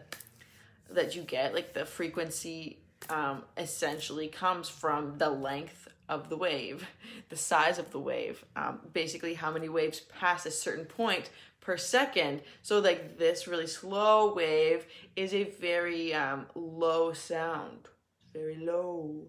that 0.91 1.15
you 1.15 1.22
get, 1.22 1.53
like 1.53 1.74
the 1.74 1.86
frequency, 1.86 2.79
um, 3.10 3.44
essentially 3.58 4.27
comes 4.27 4.70
from 4.70 5.18
the 5.18 5.29
length 5.29 5.88
of 6.10 6.29
the 6.29 6.36
wave, 6.36 6.88
the 7.29 7.38
size 7.38 7.77
of 7.77 7.91
the 7.91 8.00
wave, 8.00 8.44
um, 8.56 8.79
basically 8.94 9.36
how 9.36 9.51
many 9.51 9.70
waves 9.70 10.01
pass 10.20 10.46
a 10.46 10.51
certain 10.51 10.86
point 10.86 11.29
per 11.62 11.77
second. 11.77 12.41
So 12.63 12.79
like 12.79 13.18
this 13.18 13.48
really 13.48 13.68
slow 13.68 14.34
wave 14.34 14.86
is 15.15 15.34
a 15.34 15.44
very 15.44 16.13
um, 16.13 16.48
low 16.56 17.13
sound, 17.13 17.88
very 18.34 18.58
low. 18.58 19.27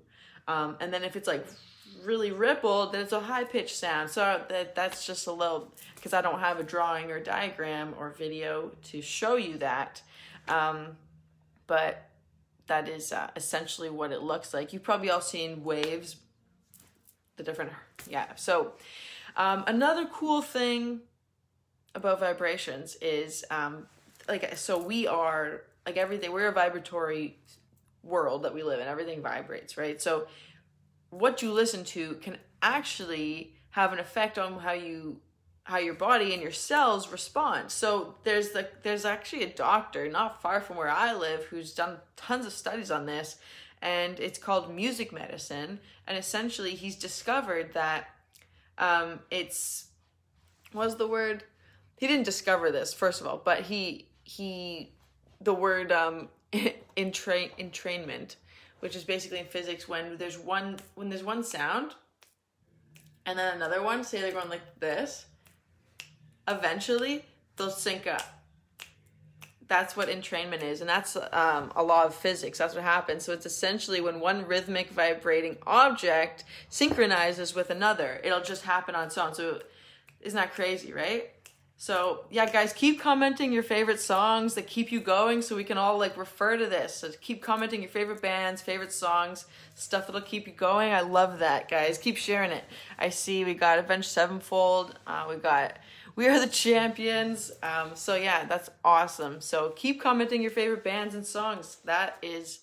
Um, 0.48 0.76
and 0.80 0.92
then 0.92 1.04
if 1.04 1.16
it's 1.16 1.28
like 1.28 1.46
really 2.02 2.32
rippled, 2.32 2.92
then 2.92 3.02
it's 3.02 3.12
a 3.12 3.20
high 3.20 3.44
pitched 3.44 3.76
sound. 3.76 4.10
So 4.10 4.42
that 4.48 4.74
that's 4.74 5.06
just 5.06 5.26
a 5.26 5.32
little 5.32 5.72
because 5.94 6.14
I 6.14 6.22
don't 6.22 6.40
have 6.40 6.58
a 6.58 6.64
drawing 6.64 7.10
or 7.10 7.20
diagram 7.20 7.94
or 7.98 8.10
video 8.10 8.70
to 8.84 9.02
show 9.02 9.36
you 9.36 9.58
that. 9.58 10.02
Um, 10.48 10.96
but 11.66 12.09
that 12.70 12.88
is 12.88 13.12
uh, 13.12 13.28
essentially 13.36 13.90
what 13.90 14.12
it 14.12 14.22
looks 14.22 14.54
like. 14.54 14.72
You've 14.72 14.82
probably 14.82 15.10
all 15.10 15.20
seen 15.20 15.62
waves 15.62 16.16
the 17.40 17.50
different 17.50 17.72
yeah 18.08 18.26
so 18.36 18.72
um, 19.36 19.64
another 19.66 20.06
cool 20.06 20.42
thing 20.42 21.00
about 21.94 22.20
vibrations 22.20 22.96
is 23.00 23.44
um, 23.50 23.86
like 24.28 24.56
so 24.56 24.78
we 24.78 25.06
are 25.06 25.62
like 25.86 25.96
everything 25.96 26.32
we're 26.32 26.48
a 26.48 26.52
vibratory 26.52 27.38
world 28.02 28.42
that 28.42 28.54
we 28.54 28.62
live 28.62 28.80
in 28.80 28.86
everything 28.86 29.22
vibrates 29.22 29.76
right 29.76 30.00
so 30.00 30.26
what 31.10 31.42
you 31.42 31.52
listen 31.52 31.82
to 31.82 32.14
can 32.16 32.36
actually 32.62 33.54
have 33.70 33.92
an 33.92 33.98
effect 33.98 34.38
on 34.38 34.58
how 34.58 34.72
you 34.72 35.18
how 35.70 35.78
your 35.78 35.94
body 35.94 36.32
and 36.32 36.42
your 36.42 36.52
cells 36.52 37.10
respond. 37.10 37.70
So 37.70 38.16
there's 38.24 38.50
the 38.50 38.68
there's 38.82 39.04
actually 39.04 39.44
a 39.44 39.48
doctor 39.48 40.08
not 40.08 40.42
far 40.42 40.60
from 40.60 40.76
where 40.76 40.90
I 40.90 41.14
live 41.14 41.44
who's 41.44 41.72
done 41.74 41.98
tons 42.16 42.46
of 42.46 42.52
studies 42.52 42.90
on 42.90 43.06
this 43.06 43.36
and 43.80 44.20
it's 44.20 44.38
called 44.38 44.74
music 44.74 45.12
medicine. 45.12 45.80
And 46.06 46.18
essentially, 46.18 46.74
he's 46.74 46.96
discovered 46.96 47.72
that 47.74 48.08
um, 48.78 49.20
it's 49.30 49.86
was 50.74 50.96
the 50.96 51.06
word 51.06 51.44
he 51.96 52.06
didn't 52.06 52.24
discover 52.24 52.70
this 52.70 52.92
first 52.92 53.20
of 53.20 53.26
all, 53.26 53.40
but 53.44 53.62
he 53.62 54.08
he 54.24 54.92
the 55.40 55.54
word 55.54 55.92
um, 55.92 56.28
entrain 56.96 57.50
entrainment, 57.58 58.36
which 58.80 58.96
is 58.96 59.04
basically 59.04 59.38
in 59.38 59.46
physics 59.46 59.88
when 59.88 60.16
there's 60.16 60.38
one 60.38 60.78
when 60.94 61.08
there's 61.08 61.24
one 61.24 61.44
sound 61.44 61.94
and 63.26 63.38
then 63.38 63.54
another 63.54 63.82
one, 63.82 64.02
say 64.02 64.20
they're 64.20 64.32
going 64.32 64.48
like 64.48 64.80
this, 64.80 65.26
eventually 66.46 67.24
they'll 67.56 67.70
sync 67.70 68.06
up 68.06 68.40
that's 69.70 69.96
what 69.96 70.08
entrainment 70.08 70.64
is, 70.64 70.80
and 70.80 70.90
that's 70.90 71.16
um, 71.32 71.72
a 71.76 71.82
law 71.82 72.04
of 72.04 72.12
physics. 72.12 72.58
That's 72.58 72.74
what 72.74 72.82
happens. 72.82 73.24
So 73.24 73.32
it's 73.32 73.46
essentially 73.46 74.00
when 74.00 74.18
one 74.18 74.44
rhythmic 74.44 74.90
vibrating 74.90 75.58
object 75.64 76.42
synchronizes 76.68 77.54
with 77.54 77.70
another, 77.70 78.20
it'll 78.24 78.42
just 78.42 78.64
happen 78.64 78.96
on 78.96 79.06
its 79.06 79.16
own. 79.16 79.32
So 79.32 79.60
isn't 80.20 80.36
that 80.36 80.52
crazy, 80.54 80.92
right? 80.92 81.30
So 81.76 82.24
yeah, 82.30 82.50
guys, 82.50 82.72
keep 82.72 83.00
commenting 83.00 83.52
your 83.52 83.62
favorite 83.62 84.00
songs 84.00 84.54
that 84.54 84.66
keep 84.66 84.90
you 84.90 85.00
going, 85.00 85.40
so 85.40 85.54
we 85.54 85.62
can 85.62 85.78
all 85.78 85.96
like 85.96 86.16
refer 86.16 86.56
to 86.56 86.66
this. 86.66 86.96
So 86.96 87.12
keep 87.20 87.40
commenting 87.40 87.80
your 87.80 87.90
favorite 87.90 88.20
bands, 88.20 88.60
favorite 88.60 88.92
songs, 88.92 89.46
stuff 89.76 90.08
that'll 90.08 90.20
keep 90.20 90.48
you 90.48 90.52
going. 90.52 90.92
I 90.92 91.02
love 91.02 91.38
that, 91.38 91.70
guys. 91.70 91.96
Keep 91.96 92.16
sharing 92.16 92.50
it. 92.50 92.64
I 92.98 93.10
see 93.10 93.44
we 93.44 93.54
got 93.54 93.78
Avenged 93.78 94.08
Sevenfold. 94.08 94.98
Uh, 95.06 95.26
we 95.28 95.36
got 95.36 95.78
we 96.16 96.28
are 96.28 96.38
the 96.38 96.46
champions. 96.46 97.52
Um, 97.62 97.92
so 97.94 98.14
yeah, 98.14 98.44
that's 98.44 98.70
awesome. 98.84 99.40
So 99.40 99.72
keep 99.76 100.00
commenting 100.00 100.42
your 100.42 100.50
favorite 100.50 100.84
bands 100.84 101.14
and 101.14 101.26
songs. 101.26 101.78
That 101.84 102.18
is 102.22 102.60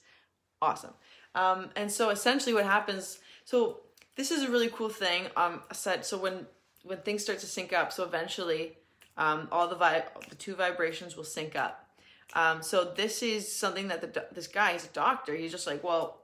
awesome. 0.61 0.93
Um, 1.35 1.69
and 1.75 1.91
so 1.91 2.09
essentially, 2.09 2.53
what 2.53 2.65
happens? 2.65 3.19
So 3.45 3.81
this 4.15 4.31
is 4.31 4.43
a 4.43 4.51
really 4.51 4.69
cool 4.69 4.89
thing. 4.89 5.27
Um, 5.35 5.61
so 5.71 6.17
when 6.17 6.47
when 6.87 6.99
things 6.99 7.23
start 7.23 7.39
to 7.39 7.45
sync 7.45 7.73
up. 7.73 7.91
So 7.91 8.03
eventually, 8.03 8.77
um, 9.17 9.47
all 9.51 9.67
the 9.67 9.75
vi- 9.75 10.05
the 10.29 10.35
two 10.35 10.55
vibrations 10.55 11.15
will 11.15 11.23
sync 11.23 11.55
up. 11.55 11.89
Um, 12.33 12.61
so 12.61 12.93
this 12.95 13.21
is 13.23 13.51
something 13.51 13.87
that 13.89 14.01
the 14.01 14.25
this 14.31 14.47
guy 14.47 14.71
is 14.71 14.85
a 14.85 14.89
doctor. 14.89 15.35
He's 15.35 15.51
just 15.51 15.67
like, 15.67 15.83
well, 15.83 16.21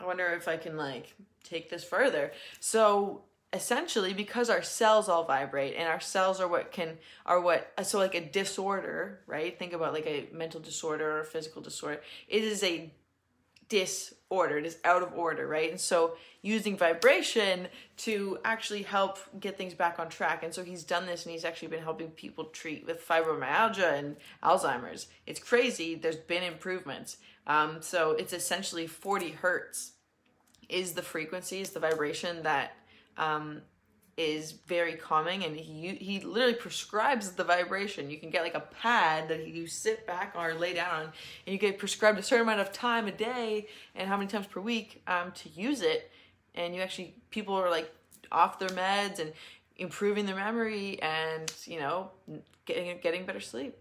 I 0.00 0.06
wonder 0.06 0.26
if 0.28 0.48
I 0.48 0.56
can 0.56 0.76
like 0.76 1.14
take 1.44 1.70
this 1.70 1.84
further. 1.84 2.32
So 2.60 3.22
essentially 3.52 4.14
because 4.14 4.48
our 4.48 4.62
cells 4.62 5.08
all 5.08 5.24
vibrate 5.24 5.74
and 5.76 5.86
our 5.88 6.00
cells 6.00 6.40
are 6.40 6.48
what 6.48 6.72
can 6.72 6.96
are 7.26 7.40
what 7.40 7.70
so 7.82 7.98
like 7.98 8.14
a 8.14 8.20
disorder 8.20 9.20
right 9.26 9.58
think 9.58 9.72
about 9.74 9.92
like 9.92 10.06
a 10.06 10.26
mental 10.32 10.58
disorder 10.58 11.18
or 11.18 11.24
physical 11.24 11.60
disorder 11.60 12.00
it 12.28 12.42
is 12.42 12.62
a 12.62 12.90
disorder, 13.72 14.58
it 14.58 14.66
is 14.66 14.76
out 14.84 15.02
of 15.02 15.14
order, 15.14 15.46
right? 15.46 15.70
And 15.70 15.80
so 15.80 16.16
using 16.42 16.76
vibration 16.76 17.68
to 17.98 18.38
actually 18.44 18.82
help 18.82 19.18
get 19.40 19.56
things 19.56 19.72
back 19.72 19.98
on 19.98 20.10
track. 20.10 20.42
And 20.42 20.52
so 20.52 20.62
he's 20.62 20.84
done 20.84 21.06
this 21.06 21.24
and 21.24 21.32
he's 21.32 21.46
actually 21.46 21.68
been 21.68 21.82
helping 21.82 22.08
people 22.10 22.44
treat 22.44 22.86
with 22.86 23.06
fibromyalgia 23.06 23.98
and 23.98 24.16
Alzheimer's. 24.42 25.06
It's 25.26 25.40
crazy. 25.40 25.94
There's 25.94 26.16
been 26.16 26.42
improvements. 26.42 27.16
Um, 27.46 27.78
so 27.80 28.10
it's 28.10 28.34
essentially 28.34 28.86
40 28.86 29.30
hertz 29.30 29.92
is 30.68 30.92
the 30.92 31.02
frequency, 31.02 31.62
is 31.62 31.70
the 31.70 31.80
vibration 31.80 32.42
that 32.42 32.76
um, 33.16 33.62
is 34.16 34.52
very 34.52 34.94
calming 34.94 35.42
and 35.44 35.56
he 35.56 35.94
he 35.94 36.20
literally 36.20 36.54
prescribes 36.54 37.32
the 37.32 37.44
vibration. 37.44 38.10
You 38.10 38.18
can 38.18 38.30
get 38.30 38.42
like 38.42 38.54
a 38.54 38.60
pad 38.60 39.28
that 39.28 39.48
you 39.48 39.66
sit 39.66 40.06
back 40.06 40.34
or 40.36 40.52
lay 40.54 40.74
down 40.74 40.94
on 40.94 41.02
and 41.04 41.12
you 41.52 41.58
get 41.58 41.78
prescribed 41.78 42.18
a 42.18 42.22
certain 42.22 42.42
amount 42.42 42.60
of 42.60 42.72
time 42.72 43.06
a 43.06 43.12
day 43.12 43.68
and 43.94 44.08
how 44.08 44.16
many 44.16 44.28
times 44.28 44.46
per 44.46 44.60
week 44.60 45.02
um, 45.06 45.32
to 45.32 45.48
use 45.48 45.80
it. 45.80 46.10
And 46.54 46.74
you 46.74 46.82
actually 46.82 47.14
people 47.30 47.54
are 47.54 47.70
like 47.70 47.90
off 48.30 48.58
their 48.58 48.68
meds 48.70 49.18
and 49.18 49.32
improving 49.76 50.26
their 50.26 50.36
memory 50.36 51.00
and 51.00 51.50
you 51.64 51.80
know 51.80 52.10
getting 52.66 52.98
getting 53.02 53.24
better 53.24 53.40
sleep. 53.40 53.76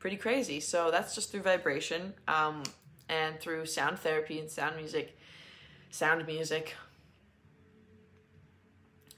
Pretty 0.00 0.16
crazy. 0.16 0.58
So 0.58 0.90
that's 0.90 1.14
just 1.14 1.30
through 1.30 1.42
vibration 1.42 2.12
um, 2.26 2.64
and 3.08 3.38
through 3.38 3.66
sound 3.66 4.00
therapy 4.00 4.40
and 4.40 4.50
sound 4.50 4.76
music 4.76 5.16
sound 5.90 6.26
music 6.26 6.74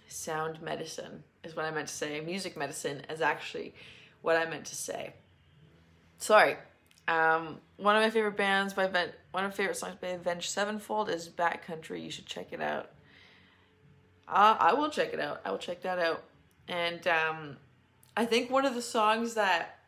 sound 0.09 0.61
medicine 0.63 1.23
is 1.45 1.55
what 1.55 1.65
I 1.65 1.71
meant 1.71 1.89
to 1.89 1.95
say. 1.95 2.21
Music 2.21 2.57
medicine 2.57 3.03
is 3.11 3.21
actually 3.21 3.75
what 4.23 4.37
I 4.37 4.49
meant 4.49 4.67
to 4.67 4.75
say. 4.75 5.15
Sorry. 6.19 6.57
Um, 7.07 7.61
one 7.77 7.97
of 7.97 8.03
my 8.03 8.11
favorite 8.11 8.37
bands 8.37 8.75
by 8.75 8.87
ben- 8.87 9.13
one 9.31 9.45
of 9.45 9.51
my 9.51 9.57
favorite 9.57 9.77
songs 9.77 9.97
by 10.01 10.09
Avenged 10.09 10.51
Sevenfold 10.51 11.09
is 11.09 11.29
Bat 11.29 11.63
Country. 11.63 12.03
You 12.03 12.11
should 12.11 12.27
check 12.27 12.53
it 12.53 12.61
out. 12.61 12.91
Uh, 14.27 14.57
I 14.59 14.75
will 14.75 14.91
check 14.91 15.15
it 15.15 15.21
out. 15.21 15.41
I 15.45 15.51
will 15.51 15.59
check 15.59 15.83
that 15.83 15.99
out. 15.99 16.25
And 16.67 17.07
um, 17.07 17.57
I 18.17 18.27
think 18.27 18.51
one 18.51 18.67
of 18.67 18.75
the 18.75 18.83
songs 18.83 19.35
that 19.35 19.79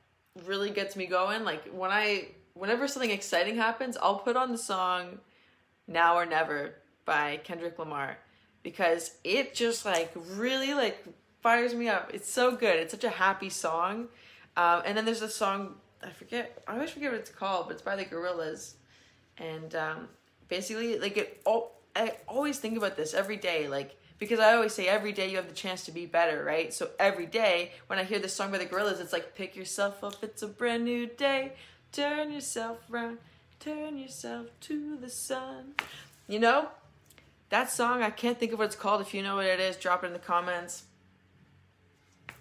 really 0.46 0.70
gets 0.70 0.96
me 0.96 1.06
going, 1.06 1.44
like 1.44 1.68
when 1.68 1.90
I, 1.90 2.28
whenever 2.54 2.88
something 2.88 3.10
exciting 3.10 3.56
happens, 3.56 3.98
I'll 4.00 4.18
put 4.20 4.36
on 4.36 4.50
the 4.52 4.58
song 4.58 5.18
"Now 5.86 6.16
or 6.16 6.24
Never" 6.24 6.76
by 7.04 7.40
Kendrick 7.44 7.78
Lamar 7.78 8.16
because 8.62 9.12
it 9.24 9.54
just 9.54 9.84
like 9.84 10.12
really 10.14 10.74
like 10.74 11.04
fires 11.42 11.74
me 11.74 11.88
up. 11.88 12.10
It's 12.12 12.30
so 12.30 12.56
good. 12.56 12.76
It's 12.76 12.92
such 12.92 13.04
a 13.04 13.10
happy 13.10 13.48
song. 13.48 14.08
Um, 14.56 14.82
and 14.84 14.96
then 14.96 15.04
there's 15.04 15.22
a 15.22 15.28
song 15.28 15.76
I 16.02 16.10
forget. 16.10 16.62
I 16.66 16.74
always 16.74 16.90
forget 16.90 17.12
what 17.12 17.20
it's 17.20 17.30
called, 17.30 17.66
but 17.66 17.74
it's 17.74 17.82
by 17.82 17.96
the 17.96 18.04
Gorillaz. 18.04 18.74
And 19.38 19.74
um, 19.74 20.08
basically, 20.48 20.98
like 20.98 21.16
it. 21.16 21.42
Oh, 21.46 21.70
I 21.96 22.14
always 22.28 22.58
think 22.58 22.76
about 22.76 22.96
this 22.96 23.14
every 23.14 23.36
day, 23.36 23.68
like 23.68 23.96
because 24.18 24.38
I 24.38 24.52
always 24.52 24.74
say 24.74 24.86
every 24.86 25.12
day 25.12 25.30
you 25.30 25.36
have 25.36 25.48
the 25.48 25.54
chance 25.54 25.84
to 25.86 25.92
be 25.92 26.06
better, 26.06 26.44
right? 26.44 26.72
So 26.72 26.90
every 26.98 27.26
day 27.26 27.72
when 27.86 27.98
I 27.98 28.04
hear 28.04 28.18
this 28.18 28.34
song 28.34 28.52
by 28.52 28.58
the 28.58 28.66
Gorillaz, 28.66 29.00
it's 29.00 29.14
like 29.14 29.34
pick 29.34 29.56
yourself 29.56 30.04
up. 30.04 30.22
It's 30.22 30.42
a 30.42 30.46
brand 30.46 30.84
new 30.84 31.06
day. 31.06 31.54
Turn 31.90 32.30
yourself 32.30 32.78
around. 32.92 33.18
Turn 33.58 33.96
yourself 33.96 34.48
to 34.60 34.96
the 34.96 35.08
sun. 35.08 35.74
You 36.28 36.38
know, 36.38 36.68
that 37.50 37.70
song, 37.70 38.02
I 38.02 38.10
can't 38.10 38.38
think 38.38 38.52
of 38.52 38.58
what 38.58 38.66
it's 38.66 38.76
called. 38.76 39.00
If 39.00 39.12
you 39.12 39.22
know 39.22 39.36
what 39.36 39.46
it 39.46 39.60
is, 39.60 39.76
drop 39.76 40.02
it 40.02 40.08
in 40.08 40.12
the 40.12 40.18
comments. 40.18 40.84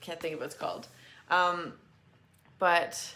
Can't 0.02 0.20
think 0.20 0.36
of 0.36 0.40
what 0.40 0.46
it's 0.48 0.56
called. 0.56 0.88
Um, 1.30 1.74
but 2.60 3.14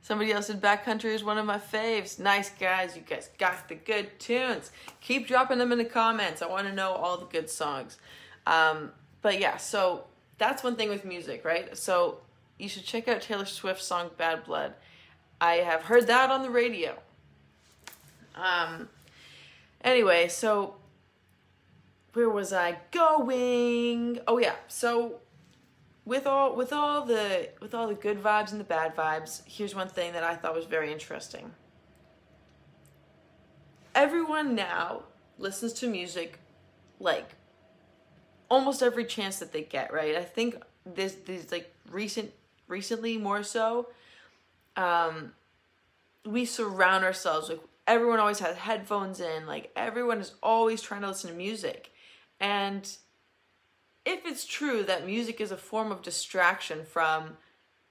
somebody 0.00 0.32
else 0.32 0.46
said 0.46 0.60
Bat 0.60 0.84
Country 0.84 1.14
is 1.14 1.22
one 1.24 1.36
of 1.36 1.46
my 1.46 1.58
faves. 1.58 2.18
Nice 2.18 2.50
guys, 2.50 2.96
you 2.96 3.02
guys 3.02 3.28
got 3.38 3.68
the 3.68 3.74
good 3.74 4.18
tunes. 4.18 4.70
Keep 5.00 5.28
dropping 5.28 5.58
them 5.58 5.72
in 5.72 5.78
the 5.78 5.84
comments. 5.84 6.42
I 6.42 6.46
want 6.46 6.66
to 6.68 6.72
know 6.72 6.92
all 6.92 7.18
the 7.18 7.26
good 7.26 7.50
songs. 7.50 7.98
Um, 8.46 8.92
but 9.20 9.40
yeah, 9.40 9.56
so 9.56 10.04
that's 10.38 10.62
one 10.62 10.76
thing 10.76 10.88
with 10.88 11.04
music, 11.04 11.44
right? 11.44 11.76
So 11.76 12.18
you 12.58 12.68
should 12.68 12.84
check 12.84 13.08
out 13.08 13.20
Taylor 13.20 13.44
Swift's 13.44 13.86
song 13.86 14.10
Bad 14.16 14.44
Blood. 14.44 14.74
I 15.40 15.54
have 15.54 15.82
heard 15.82 16.06
that 16.06 16.30
on 16.30 16.42
the 16.42 16.50
radio. 16.50 16.96
Um, 18.36 18.88
Anyway, 19.82 20.28
so 20.28 20.76
where 22.12 22.30
was 22.30 22.52
I 22.52 22.78
going? 22.90 24.20
Oh 24.26 24.38
yeah, 24.38 24.54
so 24.68 25.20
with 26.04 26.26
all 26.26 26.54
with 26.54 26.72
all 26.72 27.04
the 27.04 27.48
with 27.60 27.74
all 27.74 27.88
the 27.88 27.94
good 27.94 28.22
vibes 28.22 28.52
and 28.52 28.60
the 28.60 28.64
bad 28.64 28.94
vibes, 28.94 29.42
here's 29.46 29.74
one 29.74 29.88
thing 29.88 30.12
that 30.12 30.22
I 30.22 30.36
thought 30.36 30.54
was 30.54 30.66
very 30.66 30.92
interesting. 30.92 31.52
Everyone 33.94 34.54
now 34.54 35.02
listens 35.38 35.72
to 35.74 35.88
music 35.88 36.38
like 37.00 37.30
almost 38.48 38.82
every 38.82 39.04
chance 39.04 39.38
that 39.38 39.52
they 39.52 39.62
get, 39.62 39.92
right? 39.92 40.14
I 40.14 40.22
think 40.22 40.56
this 40.84 41.16
these 41.26 41.50
like 41.50 41.74
recent 41.90 42.32
recently 42.68 43.16
more 43.18 43.42
so 43.42 43.88
um 44.76 45.32
we 46.24 46.44
surround 46.44 47.04
ourselves 47.04 47.48
with 47.48 47.60
everyone 47.86 48.20
always 48.20 48.38
has 48.38 48.56
headphones 48.56 49.20
in 49.20 49.46
like 49.46 49.70
everyone 49.76 50.20
is 50.20 50.34
always 50.42 50.82
trying 50.82 51.02
to 51.02 51.08
listen 51.08 51.30
to 51.30 51.36
music. 51.36 51.92
And 52.40 52.88
if 54.04 54.26
it's 54.26 54.44
true 54.44 54.82
that 54.84 55.06
music 55.06 55.40
is 55.40 55.52
a 55.52 55.56
form 55.56 55.92
of 55.92 56.02
distraction 56.02 56.84
from 56.84 57.36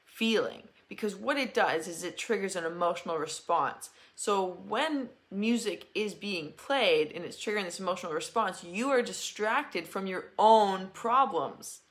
feeling 0.05 0.63
because 0.87 1.15
what 1.15 1.37
it 1.37 1.53
does 1.53 1.87
is 1.87 2.03
it 2.03 2.17
triggers 2.17 2.55
an 2.55 2.65
emotional 2.65 3.17
response. 3.17 3.89
So 4.15 4.59
when 4.67 5.09
music 5.29 5.87
is 5.95 6.13
being 6.13 6.53
played 6.57 7.11
and 7.13 7.23
it's 7.23 7.37
triggering 7.37 7.63
this 7.63 7.79
emotional 7.79 8.13
response 8.13 8.63
you 8.63 8.89
are 8.89 9.01
distracted 9.01 9.87
from 9.87 10.07
your 10.07 10.25
own 10.37 10.89
problems. 10.93 11.81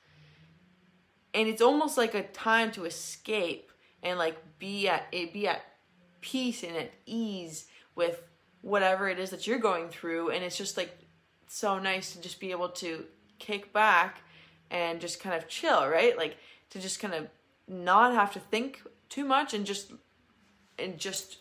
And 1.32 1.48
it's 1.48 1.62
almost 1.62 1.96
like 1.96 2.14
a 2.14 2.24
time 2.24 2.72
to 2.72 2.86
escape 2.86 3.70
and 4.02 4.18
like 4.18 4.36
be 4.58 4.88
at 4.88 5.10
be 5.12 5.46
at 5.46 5.62
peace 6.20 6.62
and 6.62 6.76
at 6.76 6.92
ease 7.06 7.66
with 7.94 8.22
whatever 8.62 9.08
it 9.08 9.18
is 9.18 9.30
that 9.30 9.46
you're 9.46 9.58
going 9.58 9.88
through 9.88 10.30
and 10.30 10.44
it's 10.44 10.56
just 10.56 10.76
like 10.76 10.96
so 11.46 11.78
nice 11.78 12.12
to 12.12 12.20
just 12.20 12.38
be 12.38 12.50
able 12.50 12.68
to 12.68 13.04
kick 13.38 13.72
back 13.72 14.22
and 14.70 15.00
just 15.00 15.20
kind 15.20 15.34
of 15.34 15.48
chill 15.48 15.88
right? 15.88 16.16
Like 16.16 16.36
to 16.70 16.78
just 16.78 17.00
kind 17.00 17.14
of 17.14 17.28
not 17.66 18.14
have 18.14 18.32
to 18.32 18.40
think 18.40 18.82
too 19.08 19.24
much 19.24 19.54
and 19.54 19.64
just 19.64 19.92
and 20.78 20.98
just 20.98 21.38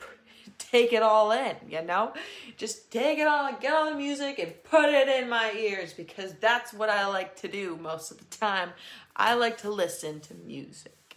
take 0.58 0.92
it 0.92 1.02
all 1.02 1.32
in 1.32 1.56
you 1.68 1.82
know? 1.82 2.12
Just 2.56 2.90
take 2.90 3.18
it 3.18 3.26
all 3.26 3.52
get 3.54 3.72
all 3.72 3.90
the 3.90 3.96
music 3.96 4.38
and 4.38 4.52
put 4.64 4.90
it 4.90 5.08
in 5.08 5.28
my 5.28 5.52
ears 5.52 5.92
because 5.92 6.34
that's 6.34 6.72
what 6.72 6.88
i 6.90 7.06
like 7.06 7.34
to 7.36 7.48
do 7.48 7.78
most 7.80 8.10
of 8.10 8.18
the 8.18 8.36
time. 8.36 8.70
I 9.16 9.34
like 9.34 9.58
to 9.58 9.70
listen 9.70 10.20
to 10.20 10.34
music. 10.34 11.16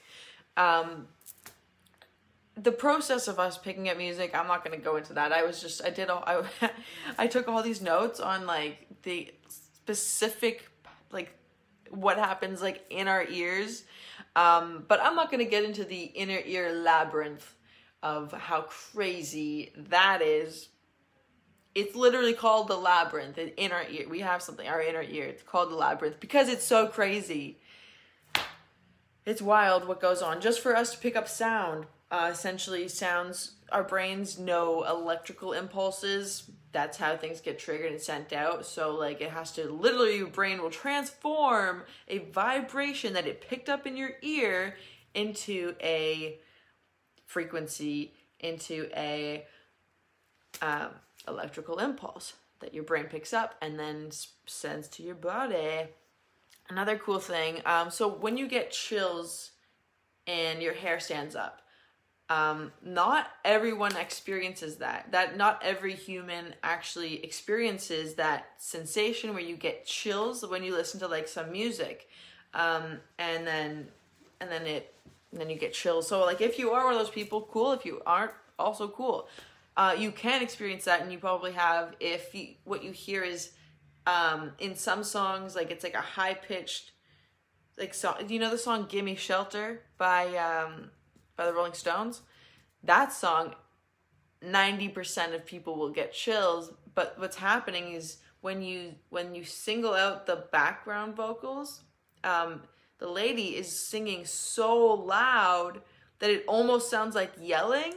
Um 0.56 1.08
the 2.58 2.72
process 2.72 3.28
of 3.28 3.39
us 3.39 3.58
picking 3.58 3.88
up 3.89 3.98
music 3.98 4.32
i'm 4.34 4.48
not 4.48 4.65
going 4.65 4.78
to 4.78 4.84
go 4.84 4.96
into 4.98 5.13
that. 5.13 5.32
I 5.32 5.43
was 5.43 5.62
just 5.62 5.84
i 5.84 5.89
did 5.89 6.10
all 6.10 6.24
i 6.28 6.43
i 7.17 7.28
took 7.28 7.48
all 7.48 7.62
these 7.62 7.82
notes 7.82 8.20
on 8.20 8.46
like 8.46 8.88
the 9.04 9.32
specific 9.48 10.70
like 11.12 11.34
what 11.89 12.17
happens 12.17 12.62
like 12.62 12.86
in 12.89 13.08
our 13.08 13.26
ears. 13.26 13.84
Um 14.36 14.86
but 14.88 15.00
i'm 15.02 15.15
not 15.15 15.32
going 15.32 15.43
to 15.43 15.50
get 15.50 15.63
into 15.63 15.84
the 15.84 16.04
inner 16.04 16.39
ear 16.46 16.74
labyrinth 16.74 17.56
of 18.04 18.32
how 18.32 18.62
crazy 18.62 19.74
that 19.76 20.22
is. 20.22 20.70
It's 21.74 21.96
literally 21.96 22.34
called 22.34 22.67
the 22.67 22.78
labyrinth 22.78 23.38
in 23.38 23.72
our 23.72 23.84
ear 23.88 24.08
we 24.10 24.22
have 24.22 24.41
something 24.41 24.67
our 24.67 24.82
inner 24.82 25.04
ear. 25.04 25.26
It's 25.26 25.43
called 25.43 25.70
the 25.72 25.76
labyrinth 25.76 26.20
because 26.20 26.50
it's 26.50 26.65
so 26.65 26.88
crazy. 26.88 27.60
It's 29.26 29.41
wild 29.41 29.88
what 29.88 30.00
goes 30.00 30.22
on. 30.22 30.39
Just 30.39 30.62
for 30.62 30.74
us 30.76 30.93
to 30.93 30.98
pick 30.98 31.17
up 31.17 31.28
sound 31.28 31.86
uh, 32.10 32.30
essentially 32.32 32.88
sounds 32.88 33.54
our 33.72 33.84
brains 33.84 34.39
know 34.39 34.84
electrical 34.84 35.54
impulses. 35.54 36.50
That's 36.72 36.98
how 36.98 37.17
things 37.17 37.41
get 37.41 37.60
triggered 37.60 37.91
and 37.91 38.02
sent 38.02 38.32
out. 38.32 38.65
So 38.65 38.96
like 38.96 39.22
it 39.22 39.32
has 39.32 39.52
to 39.54 39.70
literally 39.70 40.17
your 40.17 40.28
brain 40.28 40.62
will 40.62 40.70
transform 40.70 41.84
a 42.08 42.20
vibration 42.20 43.13
that 43.13 43.28
it 43.28 43.41
picked 43.41 43.67
up 43.67 43.86
in 43.86 43.98
your 43.98 44.12
ear 44.22 44.76
into 45.13 45.76
a 45.82 46.39
frequency 47.26 48.13
into 48.39 48.88
a 48.96 49.46
um, 50.62 50.89
electrical 51.28 51.80
impulse 51.80 52.34
that 52.60 52.74
your 52.74 52.84
brain 52.84 53.06
picks 53.06 53.34
up 53.34 53.56
and 53.62 53.80
then 53.80 54.10
sends 54.46 54.88
to 54.88 55.04
your 55.04 55.15
body. 55.15 55.88
Another 56.70 56.98
cool 56.98 57.20
thing 57.20 57.62
um, 57.65 57.89
so 57.89 58.08
when 58.08 58.38
you 58.38 58.48
get 58.48 58.72
chills 58.72 59.52
and 60.26 60.62
your 60.62 60.74
hair 60.74 61.00
stands 61.00 61.36
up 61.36 61.62
um, 62.30 62.74
not 62.84 63.30
everyone 63.46 63.96
experiences 63.96 64.78
that 64.78 65.12
that 65.12 65.38
not 65.38 65.62
every 65.63 65.96
human 65.96 66.56
actually 66.62 67.24
experiences 67.24 68.16
that 68.16 68.48
sensation 68.58 69.34
where 69.34 69.44
you 69.44 69.56
get 69.56 69.86
chills 69.86 70.46
when 70.46 70.63
you 70.63 70.74
listen 70.74 71.00
to 71.00 71.08
like 71.08 71.28
some 71.28 71.52
music. 71.52 72.10
Um, 72.54 73.00
and 73.18 73.48
then 73.48 73.88
and 74.42 74.52
then 74.52 74.66
it 74.66 74.94
and 75.32 75.40
then 75.40 75.50
you 75.50 75.58
get 75.58 75.74
chills. 75.74 76.08
So 76.08 76.26
like 76.26 76.42
if 76.42 76.60
you 76.60 76.72
are 76.72 76.84
one 76.86 76.94
of 76.94 77.00
those 77.00 77.10
people 77.10 77.48
cool. 77.52 77.72
If 77.72 77.86
you 77.86 78.02
aren't 78.06 78.32
also 78.60 78.88
cool. 78.88 79.28
Uh, 79.76 79.96
you 79.98 80.12
can 80.12 80.42
experience 80.42 80.86
that, 80.86 81.02
and 81.02 81.12
you 81.12 81.20
probably 81.20 81.52
have 81.52 81.96
if 82.00 82.34
you, 82.34 82.56
what 82.63 82.84
you 82.84 82.92
hear 82.92 83.24
is 83.24 83.52
um, 84.08 84.52
in 84.58 84.76
some 84.76 85.04
songs 85.04 85.56
like 85.56 85.70
it's 85.70 85.84
like 85.84 85.94
a 85.94 86.02
high 86.02 86.34
pitched 86.34 86.92
like 87.78 87.94
song. 87.94 88.16
You 88.28 88.40
know 88.40 88.50
the 88.50 88.58
song 88.58 88.88
"Gimme 88.90 89.16
Shelter" 89.16 89.84
by 90.00 90.36
um, 90.36 90.90
by 91.38 91.45
the 91.45 91.54
Rolling 91.54 91.73
Stones? 91.73 92.21
That 92.84 93.13
song, 93.13 93.56
ninety 94.41 94.89
percent 94.89 95.34
of 95.34 95.45
people 95.45 95.76
will 95.76 95.91
get 95.91 96.12
chills. 96.12 96.71
But 96.95 97.15
what's 97.17 97.38
happening 97.38 97.93
is 97.93 98.17
when 98.41 98.62
you 98.62 98.95
when 99.10 99.36
you 99.36 99.43
single 99.43 99.93
out 99.93 100.26
the 100.26 100.47
background 100.52 101.15
vocals, 101.15 101.84
um, 102.23 102.63
the 103.00 103.08
lady 103.08 103.56
is 103.56 103.67
singing 103.67 104.26
so 104.26 104.93
loud 104.93 105.82
that 106.19 106.30
it 106.30 106.43
almost 106.47 106.89
sounds 106.89 107.15
like 107.15 107.32
yelling 107.39 107.93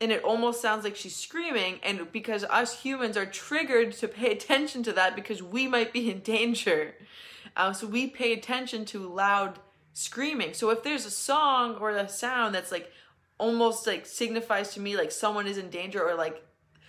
and 0.00 0.12
it 0.12 0.22
almost 0.22 0.60
sounds 0.60 0.84
like 0.84 0.96
she's 0.96 1.16
screaming 1.16 1.78
and 1.82 2.10
because 2.12 2.44
us 2.44 2.82
humans 2.82 3.16
are 3.16 3.26
triggered 3.26 3.92
to 3.92 4.08
pay 4.08 4.32
attention 4.32 4.82
to 4.82 4.92
that 4.92 5.16
because 5.16 5.42
we 5.42 5.66
might 5.66 5.92
be 5.92 6.10
in 6.10 6.20
danger 6.20 6.94
uh, 7.56 7.72
so 7.72 7.86
we 7.86 8.06
pay 8.06 8.32
attention 8.32 8.84
to 8.84 8.98
loud 9.08 9.58
screaming. 9.94 10.52
So 10.52 10.70
if 10.70 10.82
there's 10.82 11.06
a 11.06 11.10
song 11.10 11.76
or 11.76 11.90
a 11.90 12.08
sound 12.08 12.54
that's 12.54 12.70
like 12.70 12.92
almost 13.38 13.86
like 13.86 14.04
signifies 14.04 14.74
to 14.74 14.80
me 14.80 14.96
like 14.96 15.10
someone 15.10 15.46
is 15.46 15.58
in 15.58 15.70
danger 15.70 16.02
or 16.06 16.14
like 16.14 16.44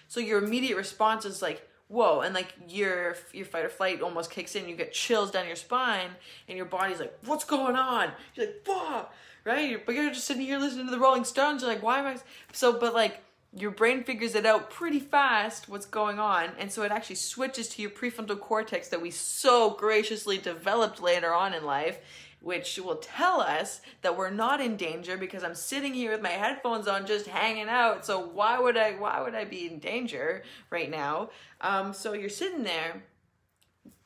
so 0.08 0.20
your 0.20 0.44
immediate 0.44 0.78
response 0.78 1.26
is 1.26 1.42
like 1.42 1.68
whoa 1.88 2.22
and 2.22 2.36
like 2.36 2.54
your 2.68 3.16
your 3.34 3.46
fight 3.46 3.66
or 3.66 3.70
flight 3.70 4.02
almost 4.02 4.30
kicks 4.30 4.56
in 4.56 4.68
you 4.68 4.76
get 4.76 4.92
chills 4.92 5.32
down 5.32 5.48
your 5.48 5.56
spine 5.56 6.10
and 6.48 6.58
your 6.58 6.66
body's 6.66 7.00
like 7.00 7.18
what's 7.26 7.46
going 7.46 7.76
on? 7.76 8.12
You're 8.36 8.48
like 8.48 8.62
whoa 8.66 9.06
right? 9.44 9.86
But 9.86 9.94
you're 9.96 10.10
just 10.10 10.26
sitting 10.26 10.44
here 10.44 10.58
listening 10.60 10.86
to 10.86 10.92
the 10.92 11.00
rolling 11.00 11.24
stones 11.24 11.62
you're 11.62 11.72
like 11.72 11.84
why 11.84 12.00
am 12.00 12.08
i 12.08 12.18
so 12.52 12.74
but 12.74 12.94
like 12.94 13.22
your 13.58 13.72
brain 13.72 14.04
figures 14.04 14.36
it 14.36 14.46
out 14.46 14.70
pretty 14.70 15.00
fast 15.00 15.70
what's 15.70 15.86
going 15.86 16.20
on 16.20 16.50
and 16.60 16.72
so 16.72 16.84
it 16.84 16.92
actually 16.92 17.16
switches 17.16 17.70
to 17.70 17.82
your 17.82 17.92
prefrontal 17.92 18.40
cortex 18.40 18.90
that 18.90 19.02
we 19.02 19.10
so 19.10 19.72
graciously 19.72 20.38
developed 20.38 21.02
later 21.02 21.34
on 21.34 21.54
in 21.54 21.64
life 21.64 22.00
which 22.46 22.78
will 22.78 22.98
tell 22.98 23.42
us 23.42 23.82
that 24.04 24.16
we're 24.16 24.30
not 24.30 24.62
in 24.62 24.78
danger 24.78 25.18
because 25.18 25.44
I'm 25.44 25.56
sitting 25.56 25.96
here 25.96 26.12
with 26.12 26.22
my 26.22 26.30
headphones 26.30 26.88
on 26.88 27.08
just 27.08 27.26
hanging 27.26 27.68
out. 27.68 28.06
So 28.06 28.20
why 28.20 28.60
would 28.60 28.78
I 28.78 28.92
why 28.92 29.20
would 29.20 29.34
I 29.34 29.46
be 29.46 29.66
in 29.66 29.80
danger 29.80 30.44
right 30.70 30.92
now? 30.92 31.32
Um, 31.60 31.92
so 31.92 32.14
you're 32.14 32.30
sitting 32.30 32.62
there. 32.62 33.02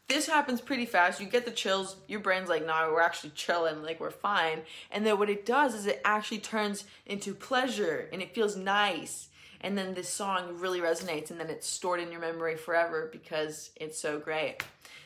This 0.07 0.25
happens 0.25 0.61
pretty 0.61 0.85
fast. 0.85 1.19
You 1.19 1.27
get 1.27 1.43
the 1.43 1.51
chills. 1.51 1.97
Your 2.07 2.21
brain's 2.21 2.47
like, 2.47 2.65
nah, 2.65 2.89
we're 2.89 3.01
actually 3.01 3.31
chilling, 3.31 3.83
like 3.83 3.99
we're 3.99 4.09
fine. 4.09 4.61
And 4.89 5.05
then 5.05 5.19
what 5.19 5.29
it 5.29 5.45
does 5.45 5.75
is 5.75 5.85
it 5.85 6.01
actually 6.05 6.39
turns 6.39 6.85
into 7.05 7.33
pleasure 7.35 8.07
and 8.13 8.21
it 8.21 8.33
feels 8.33 8.55
nice. 8.55 9.27
And 9.59 9.77
then 9.77 9.95
this 9.95 10.07
song 10.07 10.57
really 10.59 10.79
resonates 10.79 11.29
and 11.29 11.41
then 11.41 11.49
it's 11.49 11.67
stored 11.67 11.99
in 11.99 12.09
your 12.09 12.21
memory 12.21 12.55
forever 12.55 13.09
because 13.11 13.71
it's 13.75 13.99
so 13.99 14.17
great. 14.17 14.63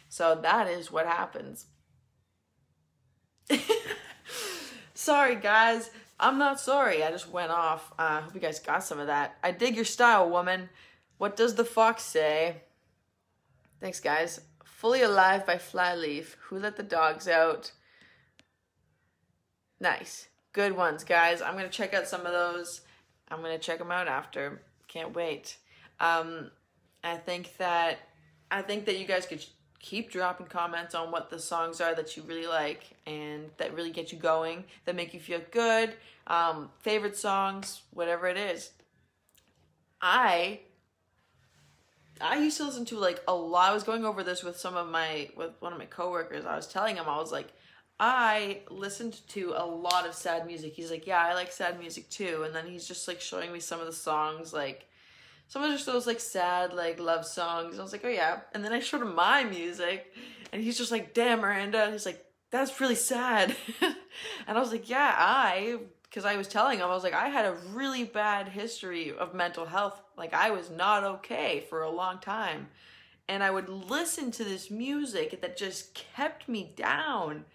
So 0.08 0.38
that 0.44 0.68
is 0.68 0.92
what 0.92 1.08
happens. 1.08 1.66
sorry, 4.94 5.36
guys. 5.36 5.92
I'm 6.20 6.38
not 6.38 6.60
sorry. 6.60 7.04
I 7.04 7.12
just 7.12 7.30
went 7.30 7.52
off. 7.52 7.92
I 7.98 8.18
uh, 8.18 8.22
hope 8.22 8.36
you 8.36 8.40
guys 8.40 8.60
got 8.60 8.84
some 8.84 9.00
of 9.00 9.08
that. 9.08 9.38
I 9.44 9.52
dig 9.52 9.76
your 9.76 9.86
style, 9.86 10.30
woman. 10.30 10.70
What 11.18 11.36
does 11.36 11.56
the 11.56 11.66
fox 11.66 12.04
say? 12.04 12.62
Thanks, 13.80 14.00
guys. 14.00 14.42
Fully 14.64 15.02
Alive 15.02 15.46
by 15.46 15.58
Flyleaf. 15.58 16.38
Who 16.44 16.60
Let 16.60 16.78
the 16.78 16.84
Dogs 16.84 17.28
Out? 17.28 17.72
Nice. 19.80 20.28
Good 20.54 20.78
ones, 20.78 21.04
guys. 21.04 21.42
I'm 21.42 21.54
going 21.54 21.66
to 21.66 21.70
check 21.70 21.94
out 21.94 22.08
some 22.08 22.26
of 22.26 22.32
those. 22.32 22.82
I'm 23.30 23.42
going 23.42 23.58
to 23.58 23.64
check 23.64 23.80
them 23.80 23.92
out 23.92 24.08
after. 24.08 24.62
Can't 24.88 25.16
wait. 25.16 25.58
Um, 26.00 26.52
I 27.04 27.18
think 27.18 27.58
that 27.58 28.00
I 28.52 28.62
think 28.62 28.86
that 28.86 28.98
you 28.98 29.06
guys 29.06 29.26
could 29.26 29.44
keep 29.84 30.10
dropping 30.10 30.48
comments 30.48 30.96
on 30.96 31.12
what 31.12 31.30
the 31.30 31.38
songs 31.38 31.82
are 31.82 31.94
that 31.94 32.16
you 32.16 32.24
really 32.24 32.48
like 32.48 32.96
and 33.06 33.50
that 33.58 33.76
really 33.76 33.92
get 33.92 34.14
you 34.14 34.18
going, 34.18 34.64
that 34.86 34.96
make 34.96 35.14
you 35.14 35.20
feel 35.20 35.42
good, 35.52 35.94
um, 36.26 36.72
favorite 36.80 37.18
songs, 37.18 37.82
whatever 37.92 38.28
it 38.28 38.38
is. 38.38 38.72
I 40.02 40.62
I 42.22 42.38
used 42.38 42.58
to 42.58 42.64
listen 42.64 42.86
to 42.86 42.98
like 42.98 43.22
a 43.28 43.36
lot. 43.36 43.72
I 43.72 43.74
was 43.74 43.84
going 43.84 44.06
over 44.06 44.24
this 44.24 44.42
with 44.42 44.58
some 44.58 44.78
of 44.78 44.88
my 44.88 45.30
with 45.36 45.52
one 45.60 45.74
of 45.74 45.80
my 45.80 45.86
coworkers. 45.86 46.46
I 46.46 46.56
was 46.56 46.68
telling 46.68 46.96
him 46.96 47.06
I 47.08 47.18
was 47.18 47.34
like, 47.34 47.52
I 48.00 48.62
listened 48.70 49.20
to 49.30 49.54
a 49.58 49.66
lot 49.66 50.08
of 50.08 50.14
sad 50.14 50.48
music. 50.48 50.74
He's 50.74 50.92
like, 50.92 51.06
yeah, 51.06 51.20
I 51.20 51.34
like 51.34 51.52
sad 51.52 51.78
music 51.78 52.10
too. 52.10 52.44
And 52.46 52.56
then 52.56 52.68
he's 52.68 52.88
just 52.88 53.06
like 53.06 53.20
showing 53.20 53.52
me 53.52 53.60
some 53.60 53.82
of 53.82 53.86
the 53.86 53.92
songs 53.94 54.54
like 54.54 54.88
some 55.48 55.64
of 55.64 55.72
just 55.72 55.86
those 55.86 56.08
like 56.08 56.20
sad 56.20 56.74
like 56.74 57.00
love 57.00 57.26
songs. 57.26 57.80
I 57.80 57.84
was 57.84 57.92
like, 57.92 58.06
oh 58.06 58.10
yeah. 58.10 58.42
And 58.54 58.64
then 58.64 58.74
I 58.74 58.80
showed 58.80 59.02
him 59.02 59.16
my 59.16 59.44
music, 59.44 60.14
and 60.52 60.62
he's 60.62 60.78
just 60.78 60.92
like, 60.92 61.14
damn, 61.14 61.42
Miranda. 61.42 61.92
He's 61.92 62.06
like, 62.06 62.26
that's 62.52 62.80
really 62.80 62.96
sad. 62.96 63.56
and 63.82 64.58
I 64.58 64.60
was 64.60 64.72
like, 64.72 64.90
yeah, 64.90 65.14
I 65.18 65.80
because 66.14 66.26
I 66.26 66.38
was 66.38 66.48
telling 66.48 66.78
him 66.78 66.86
I 66.86 66.94
was 66.94 67.04
like, 67.04 67.16
I 67.16 67.30
had 67.30 67.46
a 67.46 67.58
really 67.72 68.04
bad 68.04 68.48
history 68.48 69.12
of 69.12 69.34
mental 69.34 69.66
health. 69.66 70.00
Like 70.16 70.36
I 70.36 70.52
was 70.52 70.70
not 70.70 71.04
okay 71.04 71.66
for 71.68 71.82
a 71.82 71.90
long 71.90 72.20
time. 72.20 72.68
And 73.28 73.42
I 73.42 73.50
would 73.50 73.68
listen 73.68 74.30
to 74.32 74.44
this 74.44 74.70
music 74.70 75.42
that 75.42 75.58
just 75.58 75.96
kept 75.96 76.48
me 76.48 76.72
down. 76.76 77.46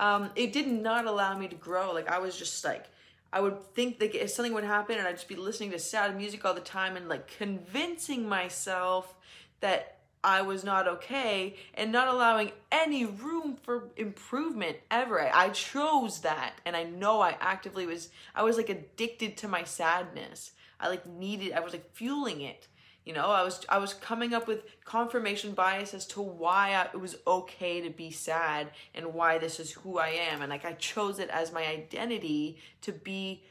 Um, 0.00 0.30
it 0.36 0.54
did 0.54 0.68
not 0.68 1.06
allow 1.06 1.36
me 1.36 1.48
to 1.48 1.56
grow. 1.56 1.92
Like 1.92 2.08
I 2.08 2.18
was 2.18 2.38
just 2.38 2.64
like 2.64 2.86
I 3.32 3.40
would 3.40 3.62
think 3.74 3.98
that 3.98 4.14
if 4.14 4.30
something 4.30 4.54
would 4.54 4.64
happen 4.64 4.98
and 4.98 5.06
I'd 5.06 5.16
just 5.16 5.28
be 5.28 5.36
listening 5.36 5.70
to 5.72 5.78
sad 5.78 6.16
music 6.16 6.44
all 6.44 6.54
the 6.54 6.60
time 6.60 6.96
and 6.96 7.08
like 7.08 7.28
convincing 7.36 8.28
myself 8.28 9.14
that 9.60 9.98
I 10.24 10.42
was 10.42 10.64
not 10.64 10.88
okay 10.88 11.56
and 11.74 11.92
not 11.92 12.08
allowing 12.08 12.52
any 12.72 13.04
room 13.04 13.56
for 13.62 13.84
improvement 13.96 14.78
ever. 14.90 15.20
I, 15.20 15.46
I 15.46 15.48
chose 15.50 16.20
that 16.20 16.54
and 16.64 16.74
I 16.74 16.84
know 16.84 17.20
I 17.20 17.36
actively 17.40 17.86
was 17.86 18.08
I 18.34 18.42
was 18.42 18.56
like 18.56 18.68
addicted 18.68 19.36
to 19.38 19.48
my 19.48 19.64
sadness. 19.64 20.52
I 20.80 20.88
like 20.88 21.06
needed 21.06 21.52
I 21.52 21.60
was 21.60 21.72
like 21.72 21.92
fueling 21.94 22.40
it. 22.40 22.66
You 23.08 23.14
know, 23.14 23.30
I 23.30 23.42
was 23.42 23.64
I 23.70 23.78
was 23.78 23.94
coming 23.94 24.34
up 24.34 24.46
with 24.46 24.64
confirmation 24.84 25.52
bias 25.52 25.94
as 25.94 26.04
to 26.08 26.20
why 26.20 26.74
I, 26.74 26.88
it 26.92 27.00
was 27.00 27.16
okay 27.26 27.80
to 27.80 27.88
be 27.88 28.10
sad 28.10 28.68
and 28.94 29.14
why 29.14 29.38
this 29.38 29.58
is 29.58 29.72
who 29.72 29.96
I 29.96 30.08
am, 30.08 30.42
and 30.42 30.50
like 30.50 30.66
I 30.66 30.74
chose 30.74 31.18
it 31.18 31.30
as 31.30 31.50
my 31.50 31.66
identity 31.66 32.58
to 32.82 32.92
be 32.92 33.44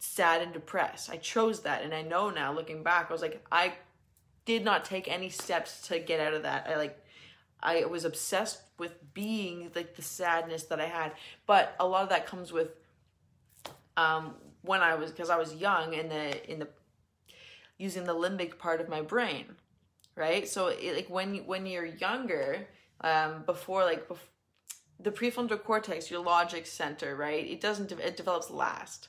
sad 0.00 0.42
and 0.42 0.52
depressed. 0.52 1.10
I 1.10 1.18
chose 1.18 1.62
that, 1.62 1.84
and 1.84 1.94
I 1.94 2.02
know 2.02 2.28
now, 2.28 2.52
looking 2.52 2.82
back, 2.82 3.06
I 3.08 3.12
was 3.12 3.22
like, 3.22 3.46
I 3.52 3.74
did 4.46 4.64
not 4.64 4.84
take 4.84 5.06
any 5.06 5.28
steps 5.28 5.86
to 5.86 6.00
get 6.00 6.18
out 6.18 6.34
of 6.34 6.42
that. 6.42 6.66
I 6.68 6.74
like, 6.74 6.98
I 7.62 7.84
was 7.84 8.04
obsessed 8.04 8.62
with 8.78 8.96
being 9.14 9.70
like 9.76 9.94
the 9.94 10.02
sadness 10.02 10.64
that 10.64 10.80
I 10.80 10.86
had, 10.86 11.12
but 11.46 11.76
a 11.78 11.86
lot 11.86 12.02
of 12.02 12.08
that 12.08 12.26
comes 12.26 12.52
with 12.52 12.70
um 13.96 14.34
when 14.62 14.80
I 14.80 14.96
was 14.96 15.12
because 15.12 15.30
I 15.30 15.36
was 15.36 15.54
young 15.54 15.94
in 15.94 16.08
the 16.08 16.50
in 16.50 16.58
the 16.58 16.66
using 17.78 18.04
the 18.04 18.14
limbic 18.14 18.58
part 18.58 18.80
of 18.80 18.88
my 18.88 19.00
brain 19.00 19.56
right? 20.16 20.46
So 20.48 20.68
it, 20.68 20.94
like 20.94 21.10
when 21.10 21.36
when 21.46 21.66
you're 21.66 21.84
younger 21.86 22.66
um 23.00 23.42
before 23.46 23.84
like 23.84 24.08
bef- 24.08 24.18
the 25.00 25.10
prefrontal 25.10 25.62
cortex 25.62 26.10
your 26.10 26.22
logic 26.22 26.66
center 26.66 27.16
right? 27.16 27.46
It 27.46 27.60
doesn't 27.60 27.88
de- 27.88 28.06
it 28.06 28.16
develops 28.16 28.50
last. 28.50 29.08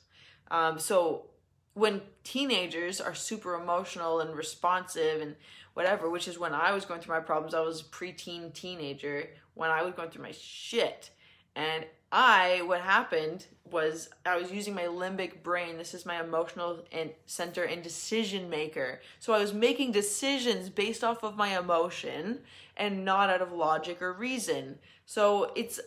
Um 0.51 0.79
so 0.79 1.27
when 1.73 2.01
teenagers 2.23 3.01
are 3.01 3.13
super 3.13 3.55
emotional 3.55 4.21
and 4.21 4.35
responsive 4.35 5.21
and 5.21 5.35
whatever 5.73 6.09
which 6.09 6.27
is 6.27 6.39
when 6.39 6.53
i 6.53 6.71
was 6.71 6.85
going 6.85 7.01
through 7.01 7.13
my 7.13 7.19
problems 7.19 7.53
i 7.53 7.59
was 7.59 7.83
preteen 7.83 8.53
teenager 8.53 9.27
when 9.55 9.69
i 9.69 9.83
was 9.83 9.93
going 9.93 10.09
through 10.09 10.23
my 10.23 10.31
shit 10.31 11.09
and 11.55 11.85
I, 12.11 12.61
what 12.65 12.81
happened 12.81 13.45
was 13.69 14.09
I 14.25 14.37
was 14.37 14.51
using 14.51 14.75
my 14.75 14.83
limbic 14.83 15.41
brain. 15.43 15.77
This 15.77 15.93
is 15.93 16.05
my 16.05 16.23
emotional 16.23 16.79
and 16.91 17.09
center 17.25 17.63
and 17.63 17.81
decision 17.81 18.49
maker. 18.49 19.01
So 19.19 19.33
I 19.33 19.39
was 19.39 19.53
making 19.53 19.91
decisions 19.91 20.69
based 20.69 21.03
off 21.03 21.23
of 21.23 21.35
my 21.35 21.57
emotion 21.57 22.39
and 22.77 23.03
not 23.03 23.29
out 23.29 23.41
of 23.41 23.51
logic 23.51 24.01
or 24.01 24.13
reason. 24.13 24.77
So 25.05 25.51
it's 25.55 25.79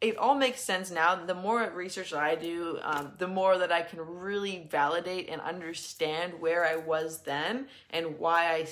it 0.00 0.16
all 0.18 0.34
makes 0.34 0.60
sense 0.60 0.90
now. 0.90 1.14
The 1.14 1.34
more 1.34 1.70
research 1.74 2.10
that 2.10 2.22
I 2.22 2.34
do, 2.34 2.78
um, 2.82 3.12
the 3.18 3.26
more 3.26 3.56
that 3.58 3.72
I 3.72 3.80
can 3.80 3.98
really 4.00 4.66
validate 4.70 5.28
and 5.30 5.40
understand 5.40 6.34
where 6.38 6.66
I 6.66 6.76
was 6.76 7.22
then 7.22 7.68
and 7.90 8.18
why 8.18 8.52
I 8.52 8.66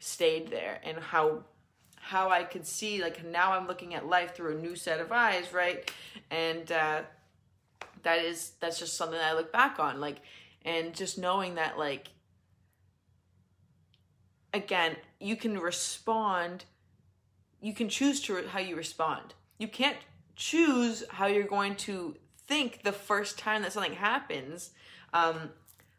stayed 0.00 0.48
there 0.48 0.80
and 0.84 0.98
how 0.98 1.44
how 2.06 2.30
I 2.30 2.44
could 2.44 2.64
see 2.64 3.02
like 3.02 3.24
now 3.24 3.52
I'm 3.52 3.66
looking 3.66 3.92
at 3.94 4.06
life 4.06 4.36
through 4.36 4.56
a 4.56 4.60
new 4.60 4.76
set 4.76 5.00
of 5.00 5.10
eyes, 5.10 5.52
right? 5.52 5.90
And 6.30 6.70
uh, 6.70 7.00
that 8.04 8.24
is 8.24 8.52
that's 8.60 8.78
just 8.78 8.96
something 8.96 9.18
that 9.18 9.32
I 9.32 9.34
look 9.34 9.52
back 9.52 9.80
on, 9.80 10.00
like, 10.00 10.18
and 10.64 10.94
just 10.94 11.18
knowing 11.18 11.56
that 11.56 11.76
like 11.76 12.10
again, 14.54 14.94
you 15.18 15.34
can 15.34 15.58
respond, 15.58 16.64
you 17.60 17.74
can 17.74 17.88
choose 17.88 18.20
to 18.22 18.36
re- 18.36 18.46
how 18.46 18.60
you 18.60 18.76
respond. 18.76 19.34
You 19.58 19.66
can't 19.66 19.96
choose 20.36 21.02
how 21.10 21.26
you're 21.26 21.42
going 21.42 21.74
to 21.74 22.16
think 22.46 22.84
the 22.84 22.92
first 22.92 23.36
time 23.36 23.62
that 23.62 23.72
something 23.72 23.94
happens, 23.94 24.70
um, 25.12 25.50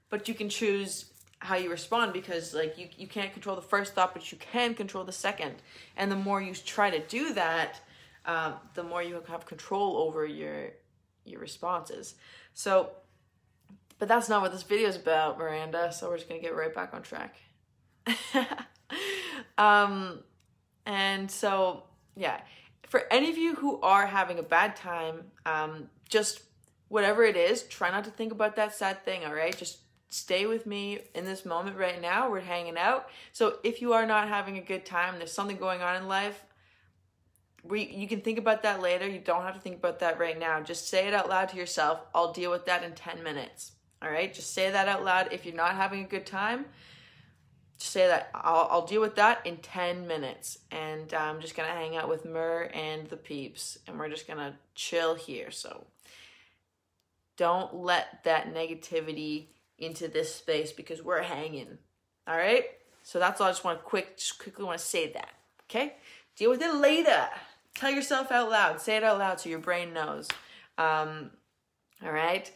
but 0.09 0.29
you 0.29 0.33
can 0.33 0.47
choose 0.47 1.11
how 1.47 1.55
you 1.55 1.69
respond 1.69 2.13
because 2.13 2.53
like 2.53 2.77
you, 2.77 2.89
you 2.97 3.07
can't 3.07 3.31
control 3.33 3.55
the 3.55 3.61
first 3.61 3.93
thought 3.93 4.13
but 4.13 4.31
you 4.31 4.37
can 4.37 4.75
control 4.75 5.03
the 5.03 5.11
second. 5.11 5.55
And 5.95 6.11
the 6.11 6.15
more 6.15 6.41
you 6.41 6.53
try 6.53 6.89
to 6.89 6.99
do 6.99 7.33
that 7.33 7.79
um, 8.25 8.55
the 8.73 8.83
more 8.83 9.01
you 9.01 9.21
have 9.27 9.45
control 9.45 9.97
over 9.97 10.25
your 10.25 10.71
your 11.25 11.39
responses. 11.39 12.15
So 12.53 12.91
but 13.99 14.07
that's 14.07 14.29
not 14.29 14.41
what 14.41 14.51
this 14.51 14.63
video 14.63 14.89
is 14.89 14.97
about 14.97 15.39
miranda. 15.39 15.91
So 15.93 16.09
we're 16.09 16.17
just 16.17 16.29
gonna 16.29 16.41
get 16.41 16.55
right 16.55 16.73
back 16.73 16.93
on 16.93 17.01
track. 17.01 17.35
Um 19.57 20.19
and 20.85 21.29
so 21.29 21.83
yeah. 22.15 22.39
For 22.83 23.03
any 23.11 23.29
of 23.29 23.37
you 23.37 23.55
who 23.55 23.81
are 23.81 24.05
having 24.05 24.39
a 24.39 24.43
bad 24.43 24.75
time 24.75 25.31
um 25.45 25.89
just 26.09 26.41
whatever 26.89 27.23
it 27.23 27.35
is 27.35 27.63
try 27.63 27.91
not 27.91 28.03
to 28.05 28.11
think 28.11 28.31
about 28.31 28.55
that 28.55 28.73
sad 28.75 29.03
thing 29.03 29.25
all 29.25 29.33
right? 29.33 29.57
Just 29.57 29.79
stay 30.09 30.45
with 30.45 30.65
me 30.65 30.99
in 31.13 31.25
this 31.25 31.45
moment 31.45 31.77
right 31.77 32.01
now. 32.01 32.29
We're 32.29 32.39
hanging 32.39 32.77
out. 32.77 33.09
So 33.33 33.57
if 33.63 33.81
you 33.81 33.93
are 33.93 34.05
not 34.05 34.27
having 34.27 34.57
a 34.57 34.61
good 34.61 34.85
time, 34.85 35.15
there's 35.17 35.31
something 35.31 35.57
going 35.57 35.81
on 35.81 35.95
in 35.95 36.07
life, 36.07 36.43
we 37.63 37.87
you 37.87 38.07
can 38.07 38.21
think 38.21 38.37
about 38.37 38.63
that 38.63 38.81
later. 38.81 39.07
You 39.07 39.19
don't 39.19 39.43
have 39.43 39.55
to 39.55 39.59
think 39.59 39.77
about 39.77 39.99
that 39.99 40.19
right 40.19 40.39
now. 40.39 40.61
Just 40.61 40.87
say 40.87 41.07
it 41.07 41.13
out 41.13 41.29
loud 41.29 41.49
to 41.49 41.57
yourself. 41.57 41.99
I'll 42.15 42.33
deal 42.33 42.51
with 42.51 42.65
that 42.65 42.83
in 42.83 42.93
10 42.93 43.23
minutes. 43.23 43.73
All 44.01 44.09
right? 44.09 44.33
Just 44.33 44.53
say 44.53 44.71
that 44.71 44.87
out 44.87 45.03
loud 45.03 45.29
if 45.31 45.45
you're 45.45 45.55
not 45.55 45.75
having 45.75 46.03
a 46.03 46.07
good 46.07 46.25
time. 46.25 46.65
Just 47.77 47.91
say 47.91 48.07
that 48.07 48.29
I'll, 48.33 48.67
I'll 48.71 48.85
deal 48.85 49.01
with 49.01 49.15
that 49.15 49.45
in 49.45 49.57
10 49.57 50.07
minutes. 50.07 50.59
And 50.71 51.13
uh, 51.13 51.17
I'm 51.17 51.41
just 51.41 51.55
going 51.55 51.69
to 51.69 51.75
hang 51.75 51.95
out 51.95 52.09
with 52.09 52.25
Mur 52.25 52.69
and 52.73 53.07
the 53.07 53.17
peeps. 53.17 53.77
And 53.87 53.99
we're 53.99 54.09
just 54.09 54.27
going 54.27 54.39
to 54.39 54.53
chill 54.75 55.15
here. 55.15 55.51
So 55.51 55.85
don't 57.37 57.73
let 57.75 58.23
that 58.23 58.53
negativity 58.53 59.47
into 59.77 60.07
this 60.07 60.33
space 60.33 60.71
because 60.71 61.03
we're 61.03 61.21
hanging. 61.21 61.77
All 62.27 62.37
right? 62.37 62.65
So 63.03 63.19
that's 63.19 63.39
all 63.39 63.47
I 63.47 63.51
just 63.51 63.63
want 63.63 63.79
to 63.79 63.85
quick 63.85 64.17
just 64.17 64.39
quickly 64.39 64.65
want 64.65 64.79
to 64.79 64.85
say 64.85 65.11
that. 65.13 65.29
Okay? 65.69 65.95
Deal 66.35 66.49
with 66.49 66.61
it 66.61 66.73
later. 66.75 67.27
Tell 67.75 67.91
yourself 67.91 68.31
out 68.31 68.49
loud. 68.49 68.81
Say 68.81 68.97
it 68.97 69.03
out 69.03 69.19
loud 69.19 69.39
so 69.39 69.49
your 69.49 69.59
brain 69.59 69.93
knows. 69.93 70.27
Um, 70.77 71.31
all 72.03 72.11
right? 72.11 72.51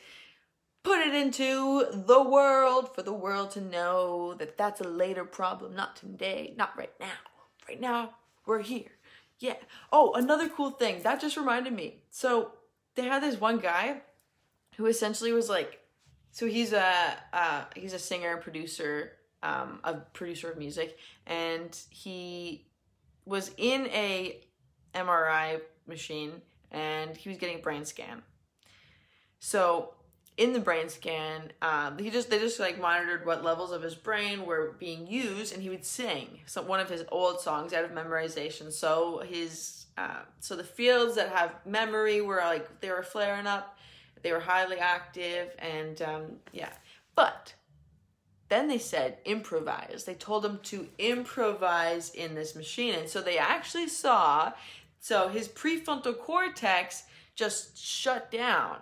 Put 0.84 1.00
it 1.00 1.14
into 1.14 1.86
the 1.92 2.24
world 2.24 2.94
for 2.96 3.04
the 3.04 3.14
world 3.14 3.52
to 3.52 3.62
know 3.62 4.34
that 4.36 4.58
that's 4.58 4.82
a 4.82 4.88
later 4.88 5.26
problem, 5.26 5.76
not 5.76 5.96
today, 5.96 6.54
not 6.58 6.76
right 6.76 6.94
now. 7.00 7.08
Right 7.68 7.80
now, 7.80 8.16
we're 8.48 8.64
here. 8.64 8.90
Yeah. 9.38 9.56
Oh, 9.92 10.14
another 10.14 10.50
cool 10.50 10.72
thing. 10.72 11.04
That 11.04 11.22
just 11.22 11.38
reminded 11.38 11.74
me. 11.74 12.02
So, 12.10 12.54
they 12.96 13.04
had 13.04 13.24
this 13.24 13.40
one 13.40 13.60
guy 13.60 14.02
who 14.76 14.88
essentially 14.88 15.32
was 15.32 15.50
like 15.50 15.81
so 16.32 16.48
he's 16.48 16.74
a 16.74 17.16
uh, 17.34 17.64
he's 17.76 17.94
a 17.94 18.00
singer 18.00 18.38
producer, 18.38 19.14
um, 19.44 19.80
a 19.84 19.96
producer 19.96 20.52
of 20.52 20.58
music, 20.58 20.98
and 21.28 21.78
he 21.90 22.66
was 23.26 23.52
in 23.58 23.88
a 23.88 24.42
MRI 24.94 25.62
machine 25.88 26.42
and 26.72 27.16
he 27.16 27.30
was 27.30 27.38
getting 27.38 27.60
a 27.60 27.62
brain 27.62 27.86
scan. 27.86 28.22
So 29.40 29.94
in 30.38 30.54
the 30.54 30.60
brain 30.60 30.90
scan, 30.90 31.52
um, 31.62 31.98
he 31.98 32.10
just 32.10 32.30
they 32.30 32.40
just 32.40 32.60
like 32.60 32.80
monitored 32.80 33.26
what 33.26 33.44
levels 33.44 33.72
of 33.72 33.82
his 33.82 33.96
brain 33.96 34.46
were 34.46 34.76
being 34.80 35.06
used, 35.08 35.54
and 35.54 35.62
he 35.62 35.70
would 35.70 35.86
sing 35.86 36.40
some 36.46 36.68
one 36.68 36.80
of 36.80 36.90
his 36.90 37.04
old 37.12 37.42
songs 37.42 37.74
out 37.74 37.84
of 37.84 37.92
memorization. 37.92 38.72
So 38.72 39.22
his 39.28 39.86
uh, 39.98 40.22
so 40.40 40.56
the 40.56 40.64
fields 40.64 41.16
that 41.16 41.30
have 41.30 41.54
memory 41.66 42.22
were 42.22 42.38
like 42.38 42.82
they 42.82 42.90
were 42.90 43.04
flaring 43.04 43.48
up, 43.48 43.78
they 44.22 44.32
were 44.32 44.40
highly 44.40 44.78
active, 44.78 45.50
and 45.60 46.02
um, 46.02 46.24
yeah. 46.52 46.74
But 47.16 47.54
then 48.52 48.68
they 48.68 48.78
said 48.78 49.18
improvise. 49.24 50.04
They 50.06 50.14
told 50.14 50.46
him 50.46 50.60
to 50.64 50.88
improvise 51.00 52.10
in 52.10 52.36
this 52.36 52.54
machine. 52.54 52.94
And 52.96 53.08
so 53.08 53.22
they 53.22 53.38
actually 53.38 53.88
saw, 53.88 54.52
so 55.00 55.30
his 55.30 55.48
prefrontal 55.48 56.20
cortex 56.20 57.04
just 57.34 57.78
shut 57.78 58.30
down. 58.30 58.80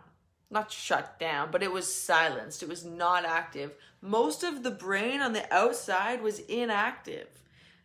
Not 0.50 0.72
shut 0.72 1.20
down, 1.20 1.52
but 1.52 1.62
it 1.62 1.72
was 1.72 1.94
silenced. 1.94 2.64
It 2.64 2.70
was 2.70 2.84
not 2.84 3.26
active. 3.26 3.76
Most 4.02 4.44
of 4.44 4.64
the 4.64 4.72
brain 4.72 5.22
on 5.22 5.34
the 5.34 5.54
outside 5.54 6.24
was 6.24 6.40
inactive. 6.40 7.28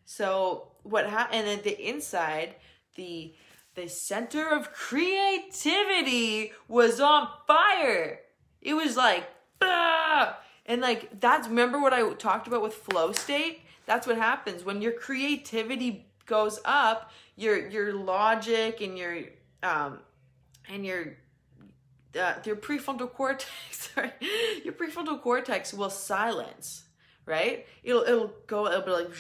So 0.06 0.68
what 0.84 1.06
happened, 1.06 1.40
and 1.40 1.48
then 1.48 1.60
the 1.64 1.88
inside, 1.88 2.54
the 2.94 3.34
the 3.74 3.88
center 3.88 4.48
of 4.48 4.72
creativity 4.72 6.52
was 6.68 7.00
on 7.00 7.28
fire. 7.46 8.20
It 8.60 8.74
was 8.74 8.96
like, 8.96 9.28
bah! 9.58 10.34
and 10.66 10.80
like 10.80 11.20
that's 11.20 11.48
remember 11.48 11.80
what 11.80 11.92
I 11.92 12.08
talked 12.14 12.46
about 12.46 12.62
with 12.62 12.74
flow 12.74 13.12
state. 13.12 13.60
That's 13.87 14.06
what 14.06 14.16
happens 14.16 14.64
when 14.64 14.80
your 14.80 14.92
creativity 14.92 16.06
goes 16.26 16.60
up. 16.64 17.10
Your 17.37 17.68
your 17.68 17.92
logic 17.94 18.80
and 18.80 18.96
your 18.96 19.18
um 19.62 19.98
and 20.68 20.87
your 20.87 21.16
uh, 22.18 22.34
your 22.44 22.56
prefrontal 22.56 23.12
cortex, 23.12 23.50
sorry, 23.94 24.12
your 24.64 24.72
prefrontal 24.72 25.20
cortex 25.20 25.74
will 25.74 25.90
silence, 25.90 26.84
right? 27.26 27.66
It'll 27.82 28.02
it'll 28.02 28.32
go 28.46 28.66
it'll 28.66 28.82
be 28.82 28.90
like, 28.90 29.10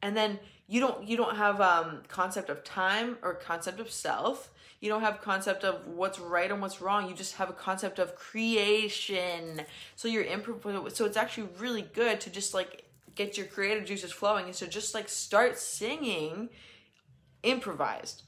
and 0.00 0.16
then 0.16 0.38
you 0.72 0.80
don't 0.80 1.06
you 1.06 1.18
don't 1.18 1.36
have 1.36 1.60
um 1.60 2.00
concept 2.08 2.48
of 2.48 2.64
time 2.64 3.18
or 3.22 3.34
concept 3.34 3.78
of 3.78 3.90
self. 3.90 4.50
You 4.80 4.88
don't 4.88 5.02
have 5.02 5.20
concept 5.20 5.64
of 5.64 5.86
what's 5.86 6.18
right 6.18 6.50
and 6.50 6.62
what's 6.62 6.80
wrong. 6.80 7.08
You 7.10 7.14
just 7.14 7.34
have 7.34 7.50
a 7.50 7.52
concept 7.52 7.98
of 7.98 8.16
creation. 8.16 9.62
So 9.96 10.08
you're 10.08 10.24
improv 10.24 10.90
so 10.96 11.04
it's 11.04 11.18
actually 11.18 11.48
really 11.58 11.82
good 11.82 12.22
to 12.22 12.30
just 12.30 12.54
like 12.54 12.84
get 13.14 13.36
your 13.36 13.46
creative 13.46 13.84
juices 13.84 14.12
flowing. 14.12 14.46
And 14.46 14.54
so 14.54 14.66
just 14.66 14.94
like 14.94 15.10
start 15.10 15.58
singing 15.58 16.48
improvised 17.42 18.22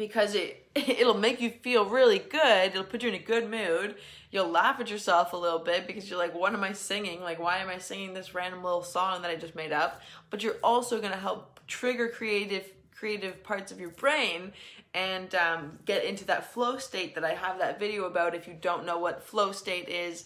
because 0.00 0.34
it 0.34 0.66
it'll 0.74 1.18
make 1.18 1.42
you 1.42 1.50
feel 1.50 1.84
really 1.84 2.18
good. 2.18 2.70
It'll 2.70 2.84
put 2.84 3.02
you 3.02 3.10
in 3.10 3.14
a 3.14 3.18
good 3.18 3.50
mood. 3.50 3.96
You'll 4.30 4.48
laugh 4.48 4.80
at 4.80 4.90
yourself 4.90 5.34
a 5.34 5.36
little 5.36 5.58
bit 5.58 5.86
because 5.86 6.08
you're 6.08 6.18
like, 6.18 6.34
what 6.34 6.54
am 6.54 6.64
I 6.64 6.72
singing? 6.72 7.20
Like, 7.20 7.38
why 7.38 7.58
am 7.58 7.68
I 7.68 7.76
singing 7.78 8.14
this 8.14 8.34
random 8.34 8.64
little 8.64 8.82
song 8.82 9.20
that 9.22 9.30
I 9.30 9.36
just 9.36 9.54
made 9.54 9.72
up? 9.72 10.00
But 10.30 10.42
you're 10.42 10.56
also 10.64 11.02
gonna 11.02 11.16
help 11.16 11.60
trigger 11.66 12.08
creative 12.08 12.64
creative 12.94 13.44
parts 13.44 13.72
of 13.72 13.78
your 13.78 13.90
brain 13.90 14.52
and 14.94 15.34
um, 15.34 15.78
get 15.84 16.04
into 16.04 16.24
that 16.26 16.52
flow 16.52 16.78
state 16.78 17.14
that 17.14 17.24
I 17.24 17.34
have 17.34 17.58
that 17.58 17.78
video 17.78 18.04
about. 18.04 18.34
If 18.34 18.48
you 18.48 18.56
don't 18.58 18.86
know 18.86 18.98
what 18.98 19.22
flow 19.22 19.52
state 19.52 19.88
is, 19.88 20.24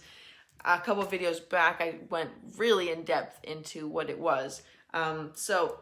a 0.65 0.79
couple 0.79 1.05
videos 1.05 1.47
back 1.49 1.81
I 1.81 1.97
went 2.11 2.31
really 2.57 2.91
in 2.91 3.03
depth 3.03 3.41
into 3.45 3.89
what 3.89 4.09
it 4.09 4.19
was. 4.19 4.63
Um, 4.93 5.33
so 5.35 5.81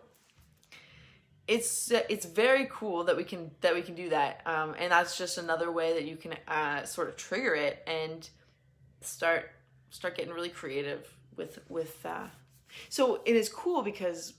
it's 1.48 1.90
it's 1.90 2.26
very 2.26 2.68
cool 2.70 3.04
that 3.04 3.16
we 3.16 3.24
can 3.24 3.50
that 3.60 3.74
we 3.74 3.82
can 3.82 3.94
do 3.94 4.08
that 4.10 4.40
um, 4.46 4.74
and 4.78 4.92
that's 4.92 5.18
just 5.18 5.38
another 5.38 5.72
way 5.72 5.92
that 5.94 6.04
you 6.04 6.16
can 6.16 6.34
uh, 6.48 6.84
sort 6.84 7.08
of 7.08 7.16
trigger 7.16 7.54
it 7.54 7.82
and 7.86 8.30
start 9.00 9.50
start 9.90 10.16
getting 10.16 10.32
really 10.32 10.48
creative 10.48 11.12
with 11.36 11.58
with 11.68 12.04
uh, 12.06 12.26
so 12.88 13.20
it 13.24 13.36
is 13.36 13.48
cool 13.48 13.82
because 13.82 14.34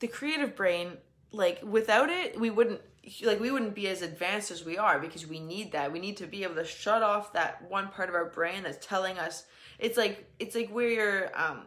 the 0.00 0.08
creative 0.08 0.56
brain 0.56 0.96
like 1.30 1.60
without 1.62 2.10
it 2.10 2.38
we 2.40 2.50
wouldn't 2.50 2.80
like 3.22 3.40
we 3.40 3.50
wouldn't 3.50 3.74
be 3.74 3.88
as 3.88 4.02
advanced 4.02 4.50
as 4.50 4.64
we 4.64 4.78
are 4.78 5.00
because 5.00 5.26
we 5.26 5.40
need 5.40 5.72
that. 5.72 5.92
We 5.92 5.98
need 5.98 6.16
to 6.18 6.26
be 6.26 6.44
able 6.44 6.54
to 6.56 6.64
shut 6.64 7.02
off 7.02 7.32
that 7.32 7.68
one 7.68 7.88
part 7.88 8.08
of 8.08 8.14
our 8.14 8.26
brain 8.26 8.62
that's 8.62 8.84
telling 8.84 9.18
us 9.18 9.44
it's 9.78 9.98
like 9.98 10.30
it's 10.38 10.54
like 10.54 10.70
where 10.70 10.88
your 10.88 11.38
um 11.38 11.62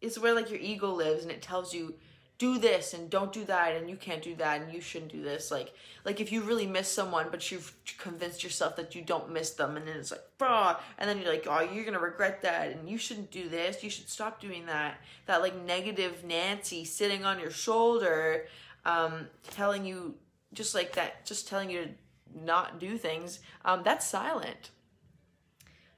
it's 0.00 0.18
where 0.18 0.34
like 0.34 0.50
your 0.50 0.60
ego 0.60 0.92
lives 0.92 1.22
and 1.22 1.32
it 1.32 1.40
tells 1.40 1.72
you 1.72 1.94
do 2.40 2.56
this 2.56 2.94
and 2.94 3.10
don't 3.10 3.34
do 3.34 3.44
that 3.44 3.76
and 3.76 3.90
you 3.90 3.96
can't 3.96 4.22
do 4.22 4.34
that 4.34 4.62
and 4.62 4.72
you 4.72 4.80
shouldn't 4.80 5.12
do 5.12 5.22
this. 5.22 5.50
Like 5.50 5.74
like 6.06 6.20
if 6.20 6.32
you 6.32 6.40
really 6.40 6.66
miss 6.66 6.90
someone 6.90 7.26
but 7.30 7.52
you've 7.52 7.74
convinced 7.98 8.42
yourself 8.42 8.76
that 8.76 8.94
you 8.94 9.02
don't 9.02 9.30
miss 9.30 9.50
them 9.50 9.76
and 9.76 9.86
then 9.86 9.98
it's 9.98 10.10
like 10.10 10.22
bah, 10.38 10.80
and 10.96 11.08
then 11.08 11.18
you're 11.20 11.30
like 11.30 11.46
oh 11.46 11.60
you're 11.60 11.84
gonna 11.84 12.00
regret 12.00 12.40
that 12.40 12.70
and 12.70 12.88
you 12.88 12.96
shouldn't 12.96 13.30
do 13.30 13.50
this. 13.50 13.84
You 13.84 13.90
should 13.90 14.08
stop 14.08 14.40
doing 14.40 14.64
that. 14.66 14.98
That 15.26 15.42
like 15.42 15.54
negative 15.64 16.24
nancy 16.24 16.86
sitting 16.86 17.26
on 17.26 17.38
your 17.38 17.50
shoulder 17.50 18.46
um 18.86 19.26
telling 19.50 19.84
you 19.84 20.14
just 20.54 20.74
like 20.74 20.94
that 20.94 21.26
just 21.26 21.46
telling 21.46 21.68
you 21.68 21.84
to 21.84 21.90
not 22.42 22.80
do 22.80 22.96
things 22.96 23.40
um 23.66 23.82
that's 23.84 24.06
silent. 24.06 24.70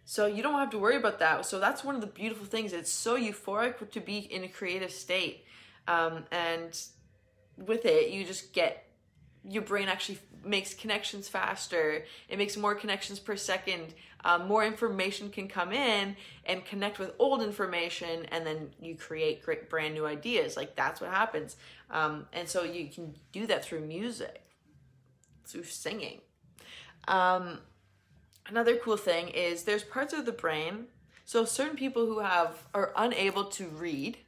So 0.04 0.26
you 0.26 0.42
don't 0.42 0.58
have 0.58 0.70
to 0.70 0.78
worry 0.78 0.96
about 0.96 1.20
that. 1.20 1.46
So 1.46 1.60
that's 1.60 1.84
one 1.84 1.94
of 1.94 2.00
the 2.00 2.08
beautiful 2.08 2.46
things. 2.46 2.72
It's 2.72 2.90
so 2.90 3.16
euphoric 3.16 3.92
to 3.92 4.00
be 4.00 4.18
in 4.18 4.42
a 4.42 4.48
creative 4.48 4.90
state 4.90 5.44
um, 5.86 6.24
and 6.30 6.80
with 7.56 7.84
it, 7.84 8.10
you 8.10 8.24
just 8.24 8.52
get 8.52 8.86
your 9.48 9.62
brain 9.62 9.88
actually 9.88 10.18
makes 10.44 10.72
connections 10.74 11.28
faster. 11.28 12.04
It 12.28 12.38
makes 12.38 12.56
more 12.56 12.74
connections 12.74 13.18
per 13.18 13.36
second. 13.36 13.94
Um, 14.24 14.46
more 14.46 14.64
information 14.64 15.30
can 15.30 15.48
come 15.48 15.72
in 15.72 16.16
and 16.46 16.64
connect 16.64 17.00
with 17.00 17.12
old 17.18 17.42
information, 17.42 18.26
and 18.30 18.46
then 18.46 18.70
you 18.80 18.94
create 18.94 19.42
great 19.42 19.68
brand 19.68 19.94
new 19.94 20.06
ideas. 20.06 20.56
Like 20.56 20.76
that's 20.76 21.00
what 21.00 21.10
happens. 21.10 21.56
Um, 21.90 22.26
and 22.32 22.48
so 22.48 22.62
you 22.62 22.88
can 22.88 23.16
do 23.32 23.46
that 23.48 23.64
through 23.64 23.80
music, 23.80 24.42
through 25.44 25.64
singing. 25.64 26.20
Um, 27.08 27.58
another 28.46 28.76
cool 28.76 28.96
thing 28.96 29.28
is 29.28 29.64
there's 29.64 29.82
parts 29.82 30.12
of 30.12 30.24
the 30.24 30.32
brain 30.32 30.86
So 31.24 31.44
certain 31.44 31.76
people 31.76 32.06
who 32.06 32.18
have 32.18 32.64
are 32.74 32.92
unable 32.96 33.44
to 33.44 33.66
read, 33.68 34.18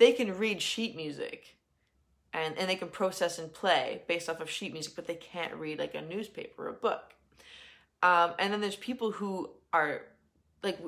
they 0.00 0.12
can 0.12 0.36
read 0.36 0.62
sheet 0.62 0.96
music 0.96 1.56
and, 2.32 2.56
and 2.58 2.68
they 2.68 2.74
can 2.74 2.88
process 2.88 3.38
and 3.38 3.52
play 3.52 4.02
based 4.08 4.30
off 4.30 4.40
of 4.40 4.50
sheet 4.50 4.72
music, 4.72 4.94
but 4.96 5.06
they 5.06 5.14
can't 5.14 5.54
read 5.54 5.78
like 5.78 5.94
a 5.94 6.00
newspaper 6.00 6.66
or 6.66 6.68
a 6.70 6.72
book. 6.72 7.12
Um, 8.02 8.32
and 8.38 8.50
then 8.50 8.62
there's 8.62 8.76
people 8.76 9.12
who 9.12 9.50
are 9.74 10.00
like 10.62 10.78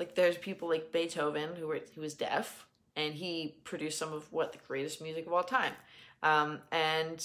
like 0.00 0.16
there's 0.16 0.36
people 0.36 0.68
like 0.68 0.90
Beethoven 0.92 1.54
who 1.54 1.68
were 1.68 1.80
who 1.94 2.00
was 2.00 2.14
deaf 2.14 2.66
and 2.96 3.14
he 3.14 3.56
produced 3.62 3.98
some 3.98 4.12
of 4.12 4.30
what 4.32 4.52
the 4.52 4.58
greatest 4.66 5.00
music 5.00 5.26
of 5.28 5.32
all 5.32 5.44
time. 5.44 5.72
Um, 6.24 6.58
and 6.72 7.24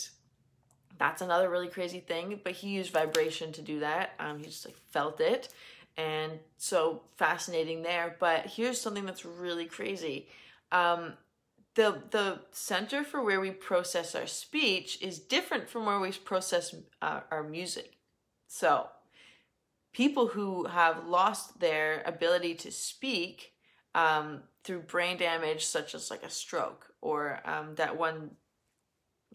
that's 1.00 1.24
another 1.24 1.50
really 1.50 1.69
crazy 1.69 2.02
thing, 2.02 2.39
but 2.43 2.54
he 2.54 2.69
used 2.69 2.93
vibration 2.93 3.52
to 3.54 3.63
do 3.63 3.80
that. 3.80 4.12
Um, 4.19 4.38
he 4.38 4.45
just 4.45 4.65
like 4.65 4.78
felt 4.91 5.19
it. 5.21 5.50
And 5.97 6.34
so 6.58 7.02
fascinating 7.17 7.82
there. 7.82 8.15
But 8.19 8.45
here's 8.45 8.80
something 8.80 9.06
that's 9.06 9.26
really 9.26 9.65
crazy. 9.65 10.28
Um, 10.71 11.13
the 11.75 12.03
the 12.12 12.39
center 12.51 13.03
for 13.03 13.23
where 13.23 13.39
we 13.39 13.51
process 13.51 14.13
our 14.15 14.27
speech 14.27 15.01
is 15.01 15.19
different 15.19 15.69
from 15.69 15.86
where 15.86 15.99
we 15.99 16.12
process 16.12 16.75
uh, 17.01 17.21
our 17.31 17.43
music. 17.43 17.97
So, 18.47 18.88
people 19.93 20.27
who 20.27 20.65
have 20.65 21.07
lost 21.07 21.60
their 21.60 22.03
ability 22.05 22.55
to 22.55 22.71
speak 22.71 23.53
um, 23.95 24.43
through 24.63 24.81
brain 24.81 25.17
damage, 25.17 25.65
such 25.65 25.95
as 25.95 26.12
like 26.12 26.23
a 26.23 26.29
stroke, 26.29 26.88
or 27.01 27.39
um, 27.45 27.75
that 27.75 27.97
one 27.97 28.31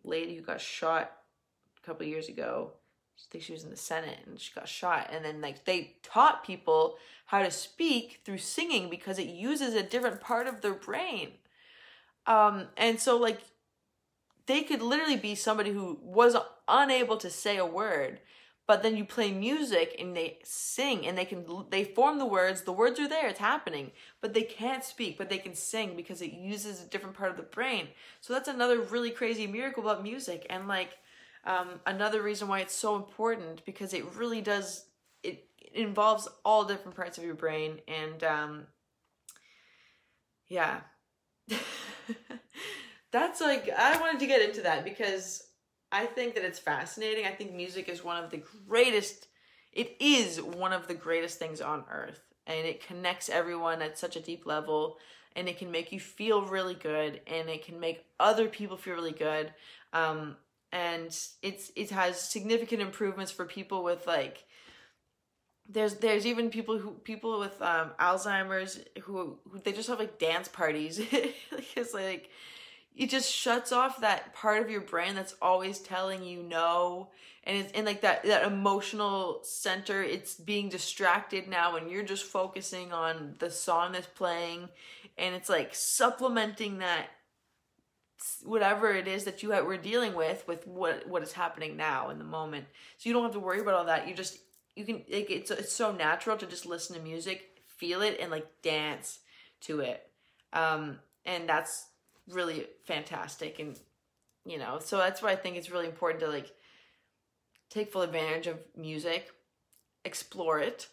lady 0.05 0.37
who 0.37 0.43
got 0.43 0.61
shot 0.61 1.11
a 1.83 1.87
couple 1.87 2.07
years 2.07 2.29
ago. 2.29 2.73
I 3.19 3.29
think 3.31 3.45
she 3.45 3.53
was 3.53 3.65
in 3.65 3.71
the 3.71 3.77
Senate 3.77 4.19
and 4.27 4.39
she 4.39 4.53
got 4.55 4.69
shot. 4.69 5.11
And 5.13 5.25
then 5.25 5.41
like 5.41 5.65
they 5.65 5.97
taught 6.03 6.45
people 6.45 6.97
how 7.27 7.43
to 7.43 7.51
speak 7.51 8.21
through 8.25 8.39
singing 8.39 8.89
because 8.89 9.19
it 9.19 9.29
uses 9.29 9.75
a 9.75 9.83
different 9.83 10.21
part 10.21 10.47
of 10.47 10.61
their 10.61 10.75
brain. 10.75 11.31
Um, 12.27 12.69
and 12.77 13.01
so 13.01 13.17
like 13.17 13.41
they 14.47 14.63
could 14.63 14.83
literally 14.83 15.17
be 15.17 15.35
somebody 15.35 15.73
who 15.73 15.99
was 16.03 16.37
unable 16.69 17.17
to 17.17 17.31
say 17.31 17.57
a 17.57 17.67
word, 17.67 18.21
but 18.67 18.83
then 18.83 18.97
you 18.97 19.05
play 19.05 19.31
music 19.31 19.97
and 19.99 20.17
they 20.17 20.39
sing 20.43 21.07
and 21.07 21.17
they 21.17 21.25
can 21.25 21.45
they 21.71 21.85
form 21.85 22.19
the 22.19 22.27
words 22.27 22.63
the 22.63 22.73
words 22.73 22.99
are 22.99 23.09
there 23.09 23.29
it's 23.29 23.39
happening 23.39 23.93
but 24.21 24.35
they 24.35 24.43
can't 24.43 24.85
speak 24.85 25.17
but 25.17 25.29
they 25.29 25.39
can 25.39 25.55
sing 25.55 25.95
because 25.97 26.21
it 26.21 26.33
uses 26.33 26.83
a 26.83 26.87
different 26.87 27.17
part 27.17 27.31
of 27.31 27.37
the 27.37 27.43
brain 27.43 27.89
so 28.21 28.33
that's 28.33 28.49
another 28.49 28.81
really 28.81 29.11
crazy 29.11 29.47
miracle 29.47 29.83
about 29.83 30.03
music 30.03 30.47
and 30.51 30.67
like 30.67 30.99
um, 31.47 31.81
another 31.87 32.23
reason 32.23 32.49
why 32.49 32.61
it's 32.61 32.75
so 32.75 32.97
important 32.97 33.65
because 33.65 33.95
it 33.95 34.05
really 34.17 34.41
does 34.41 34.87
it, 35.23 35.47
it 35.59 35.73
involves 35.75 36.29
all 36.45 36.65
different 36.65 36.97
parts 36.97 37.19
of 37.19 37.25
your 37.25 37.35
brain 37.35 37.79
and 37.89 38.23
um, 38.25 38.67
yeah 40.49 40.81
that's 43.13 43.41
like 43.41 43.71
I 43.77 43.99
wanted 44.01 44.21
to 44.21 44.27
get 44.27 44.43
into 44.43 44.63
that 44.63 44.85
because 44.85 45.43
I 45.93 46.05
think 46.05 46.35
that 46.35 46.45
it's 46.45 46.59
fascinating. 46.59 47.25
I 47.25 47.31
think 47.31 47.55
music 47.55 47.89
is 47.89 48.05
one 48.05 48.23
of 48.23 48.31
the 48.31 48.43
greatest 48.69 49.29
it 49.73 49.95
is 50.01 50.41
one 50.41 50.73
of 50.73 50.89
the 50.89 50.95
greatest 50.95 51.39
things 51.39 51.61
on 51.61 51.85
earth 51.91 52.21
and 52.47 52.67
it 52.67 52.87
connects 52.87 53.29
everyone 53.29 53.83
at 53.83 53.99
such 53.99 54.17
a 54.17 54.21
deep 54.21 54.47
level 54.47 54.97
and 55.37 55.49
it 55.49 55.59
can 55.59 55.71
make 55.71 55.93
you 55.93 56.01
feel 56.01 56.43
really 56.43 56.75
good 56.75 57.21
and 57.27 57.51
it 57.51 57.65
can 57.65 57.79
make 57.79 58.05
other 58.19 58.49
people 58.49 58.77
feel 58.77 58.95
really 58.95 59.13
good 59.13 59.53
um, 59.93 60.37
and 60.73 61.07
it's 61.43 61.73
it 61.77 61.91
has 61.91 62.21
significant 62.21 62.83
improvements 62.83 63.33
for 63.33 63.45
people 63.45 63.83
with 63.85 64.07
like 64.07 64.45
there's 65.69 65.95
there's 65.95 66.27
even 66.27 66.51
people 66.51 66.79
who 66.79 66.93
people 66.93 67.39
with 67.41 67.61
um, 67.61 67.91
Alzheimer's 67.99 68.81
who, 69.03 69.39
who 69.51 69.59
they 69.65 69.73
just 69.73 69.89
have 69.89 69.99
like 69.99 70.19
dance 70.19 70.49
parties. 70.49 71.01
It's 71.77 71.93
like 71.93 72.31
it 72.97 73.11
just 73.11 73.31
shuts 73.31 73.71
off 73.73 74.01
that 74.01 74.33
part 74.35 74.63
of 74.63 74.71
your 74.71 74.81
brain 74.81 75.15
that's 75.15 75.35
always 75.43 75.79
telling 75.79 76.23
you 76.23 76.43
no. 76.43 77.11
And 77.45 77.59
it's 77.59 77.73
in 77.73 77.85
like 77.85 78.01
that 78.01 78.25
that 78.25 78.47
emotional 78.47 79.41
center 79.43 80.03
it's 80.03 80.35
being 80.35 80.69
distracted 80.69 81.49
now 81.49 81.77
and 81.77 81.91
you're 81.91 82.03
just 82.03 82.25
focusing 82.25 82.93
on 82.93 83.35
the 83.39 83.51
song 83.51 83.93
that's 83.93 84.07
playing. 84.07 84.69
And 85.19 85.35
it's 85.35 85.49
like 85.49 85.75
supplementing 85.75 86.79
that 86.79 87.09
whatever 88.45 88.91
it 88.93 89.09
is 89.09 89.25
that 89.25 89.43
you 89.43 89.51
were 89.51 89.77
dealing 89.77 90.15
with 90.15 90.47
with 90.47 90.67
what 90.67 91.07
what 91.09 91.23
is 91.23 91.33
happening 91.33 91.77
now 91.77 92.11
in 92.11 92.19
the 92.19 92.25
moment. 92.25 92.67
So 92.99 93.09
you 93.09 93.13
don't 93.13 93.23
have 93.23 93.33
to 93.33 93.41
worry 93.41 93.61
about 93.61 93.75
all 93.75 93.85
that. 93.87 94.09
You 94.09 94.15
just 94.15 94.39
you 94.75 94.85
can 94.85 94.97
like 95.11 95.31
it's 95.31 95.51
it's 95.51 95.73
so 95.73 95.93
natural 95.93 96.37
to 96.37 96.47
just 96.47 96.67
listen 96.67 96.97
to 96.97 97.03
music 97.03 97.61
feel 97.67 98.01
it 98.01 98.19
and 98.21 98.31
like 98.31 98.47
dance 98.63 99.21
to 99.61 99.81
it. 99.81 100.09
Um 100.53 100.99
and 101.27 101.49
that's 101.49 101.87
really 102.29 102.67
fantastic 102.85 103.59
and 103.59 103.79
you 104.45 104.59
know 104.59 104.79
so 104.81 104.97
that's 104.97 105.23
why 105.23 105.31
i 105.31 105.37
think 105.37 105.57
it's 105.57 105.71
really 105.71 105.87
important 105.87 106.21
to 106.21 106.29
like 106.29 106.53
take 107.69 107.93
full 107.93 108.03
advantage 108.03 108.47
of 108.47 108.59
music 108.77 109.31
explore 110.05 110.59
it 110.61 110.89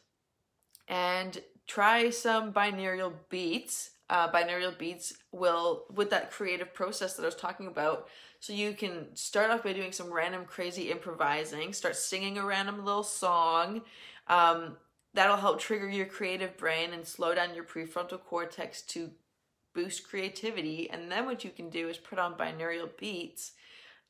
and 0.88 1.42
try 1.68 2.10
some 2.10 2.52
binaural 2.52 3.14
beats 3.30 3.92
uh, 4.10 4.32
binaural 4.32 4.78
beats 4.78 5.14
will 5.32 5.86
with 5.94 6.10
that 6.10 6.32
creative 6.32 6.74
process 6.74 7.16
that 7.16 7.24
i 7.24 7.26
was 7.26 7.36
talking 7.36 7.68
about 7.68 8.08
so 8.40 8.52
you 8.52 8.74
can 8.74 9.08
start 9.16 9.50
off 9.50 9.64
by 9.64 9.74
doing 9.74 9.92
some 9.92 10.12
random 10.12 10.46
crazy 10.46 10.92
improvising 10.92 11.74
start 11.74 11.96
singing 11.96 12.38
a 12.38 12.46
random 12.46 12.84
little 12.84 13.04
song 13.04 13.82
um, 14.28 14.78
that'll 15.14 15.38
help 15.38 15.60
trigger 15.60 15.90
your 15.90 16.06
creative 16.06 16.58
brain 16.58 16.94
and 16.94 17.06
slow 17.06 17.36
down 17.36 17.54
your 17.54 17.64
prefrontal 17.64 18.20
cortex 18.20 18.82
to 18.82 19.12
boost 19.74 20.08
creativity. 20.08 20.90
And 20.90 21.12
then 21.12 21.26
what 21.26 21.44
you 21.44 21.50
can 21.50 21.70
do 21.70 21.90
is 21.90 21.98
put 21.98 22.20
on 22.20 22.36
binaural 22.36 22.90
beats 22.98 23.54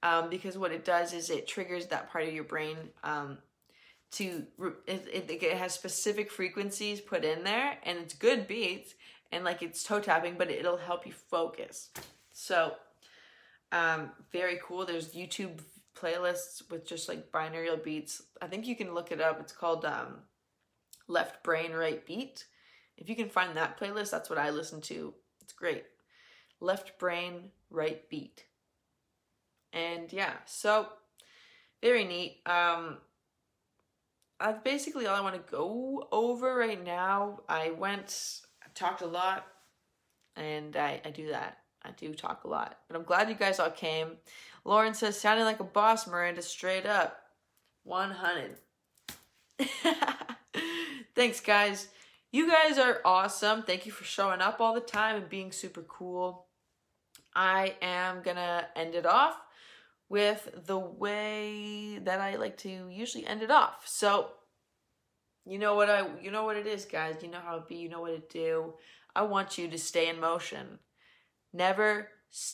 um, 0.02 0.30
because 0.30 0.58
what 0.58 0.72
it 0.72 0.86
does 0.86 1.14
is 1.14 1.30
it 1.30 1.48
triggers 1.48 1.88
that 1.88 2.12
part 2.12 2.28
of 2.28 2.34
your 2.34 2.44
brain 2.44 2.78
um, 3.04 3.38
to 4.12 4.46
it, 4.88 5.08
it, 5.12 5.44
it, 5.44 5.58
has 5.58 5.74
specific 5.74 6.30
frequencies 6.30 7.02
put 7.02 7.24
in 7.24 7.44
there 7.44 7.78
and 7.84 7.98
it's 8.00 8.14
good 8.14 8.48
beats 8.48 8.94
and 9.32 9.44
like 9.44 9.62
it's 9.62 9.84
toe 9.84 10.00
tapping, 10.00 10.36
but 10.38 10.50
it'll 10.50 10.78
help 10.78 11.06
you 11.06 11.14
focus. 11.14 11.90
So 12.32 12.74
um, 13.72 14.12
very 14.32 14.60
cool. 14.64 14.86
There's 14.86 15.14
YouTube 15.14 15.60
playlists 16.00 16.70
with 16.70 16.86
just 16.86 17.08
like 17.08 17.32
binaural 17.32 17.84
beats. 17.84 18.22
I 18.42 18.48
think 18.48 18.68
you 18.68 18.76
can 18.76 18.94
look 18.94 19.12
it 19.12 19.22
up. 19.22 19.40
It's 19.40 19.54
called 19.54 19.86
um, 19.86 20.20
Left 21.08 21.44
Brain 21.44 21.72
Right 21.72 22.06
Beat. 22.06 22.46
If 22.98 23.10
you 23.10 23.16
can 23.16 23.30
find 23.30 23.56
that 23.58 23.80
playlist, 23.80 24.12
that's 24.12 24.30
what 24.30 24.40
I 24.40 24.52
listen 24.52 24.82
to 24.82 25.14
it's 25.44 25.54
great. 25.54 25.84
Left 26.60 26.98
brain, 26.98 27.52
right 27.70 28.08
beat. 28.10 28.46
And 29.74 30.12
yeah, 30.14 30.34
so 30.46 30.88
very 31.82 32.06
neat. 32.06 32.42
Um, 32.46 32.98
that's 34.40 34.64
basically 34.64 35.06
all 35.06 35.16
I 35.16 35.22
want 35.22 35.36
to 35.36 35.52
go 35.52 36.08
over 36.12 36.56
right 36.56 36.84
now. 36.84 37.42
I 37.50 37.72
went, 37.72 38.42
talked 38.74 39.02
a 39.02 39.08
lot, 39.08 39.46
and 40.36 40.76
I, 40.76 41.02
I 41.06 41.10
do 41.10 41.30
that. 41.30 41.60
I 41.84 41.92
do 41.92 42.14
talk 42.14 42.44
a 42.44 42.48
lot. 42.48 42.78
But 42.88 42.98
I'm 42.98 43.04
glad 43.04 43.30
you 43.30 43.36
guys 43.36 43.60
all 43.60 43.70
came. 43.70 44.18
Lauren 44.66 44.94
says, 44.94 45.20
sounding 45.20 45.46
like 45.46 45.60
a 45.60 45.66
boss, 45.66 46.08
Miranda, 46.08 46.42
straight 46.42 46.86
up. 46.86 47.20
100. 47.84 48.56
Thanks, 51.16 51.42
guys. 51.42 51.90
You 52.32 52.50
guys 52.50 52.78
are 52.78 53.02
awesome. 53.06 53.64
Thank 53.64 53.86
you 53.86 53.92
for 53.92 54.06
showing 54.06 54.42
up 54.42 54.62
all 54.62 54.74
the 54.74 54.80
time 54.80 55.18
and 55.18 55.30
being 55.30 55.52
super 55.52 55.82
cool. 55.82 56.48
I 57.36 57.76
am 57.82 58.22
gonna 58.24 58.68
end 58.76 58.96
it 58.96 59.06
off 59.06 59.36
with 60.10 60.50
the 60.66 60.78
way 60.78 62.00
that 62.00 62.20
I 62.20 62.36
like 62.36 62.58
to 62.58 62.90
usually 62.90 63.26
end 63.26 63.44
it 63.44 63.52
off. 63.52 63.84
So, 63.86 64.30
you 65.46 65.60
know 65.60 65.76
what 65.76 65.90
I 65.90 66.08
you 66.22 66.32
know 66.32 66.46
what 66.46 66.58
it 66.58 66.68
is, 66.68 66.86
guys. 66.86 67.18
You 67.22 67.30
know 67.30 67.42
how 67.44 67.58
it 67.58 67.68
be, 67.68 67.76
you 67.76 67.90
know 67.90 68.02
what 68.02 68.30
to 68.30 68.38
do. 68.38 68.74
I 69.16 69.24
want 69.24 69.58
you 69.58 69.68
to 69.68 69.78
stay 69.78 70.10
in 70.10 70.20
motion. 70.20 70.80
Never 71.52 72.10